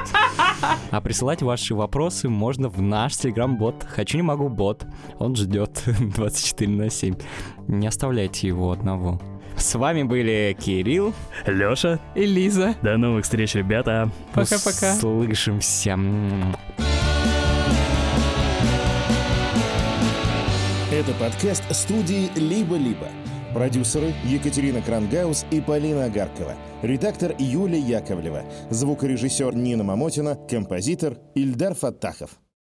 [0.91, 3.83] А присылать ваши вопросы можно в наш телеграм-бот.
[3.83, 4.85] Хочу не могу бот.
[5.19, 5.83] Он ждет
[6.15, 7.15] 24 на 7.
[7.67, 9.19] Не оставляйте его одного.
[9.57, 11.13] С вами были Кирилл.
[11.45, 12.75] Лёша, И Лиза.
[12.81, 14.09] до новых встреч, ребята.
[14.33, 14.93] Пока-пока.
[14.95, 15.97] Слышимся.
[20.91, 23.07] Это подкаст студии «Либо-либо».
[23.53, 26.53] Продюсеры Екатерина Крангаус и Полина Агаркова.
[26.81, 28.43] Редактор Юлия Яковлева.
[28.69, 30.35] Звукорежиссер Нина Мамотина.
[30.49, 32.31] Композитор Ильдар Фаттахов.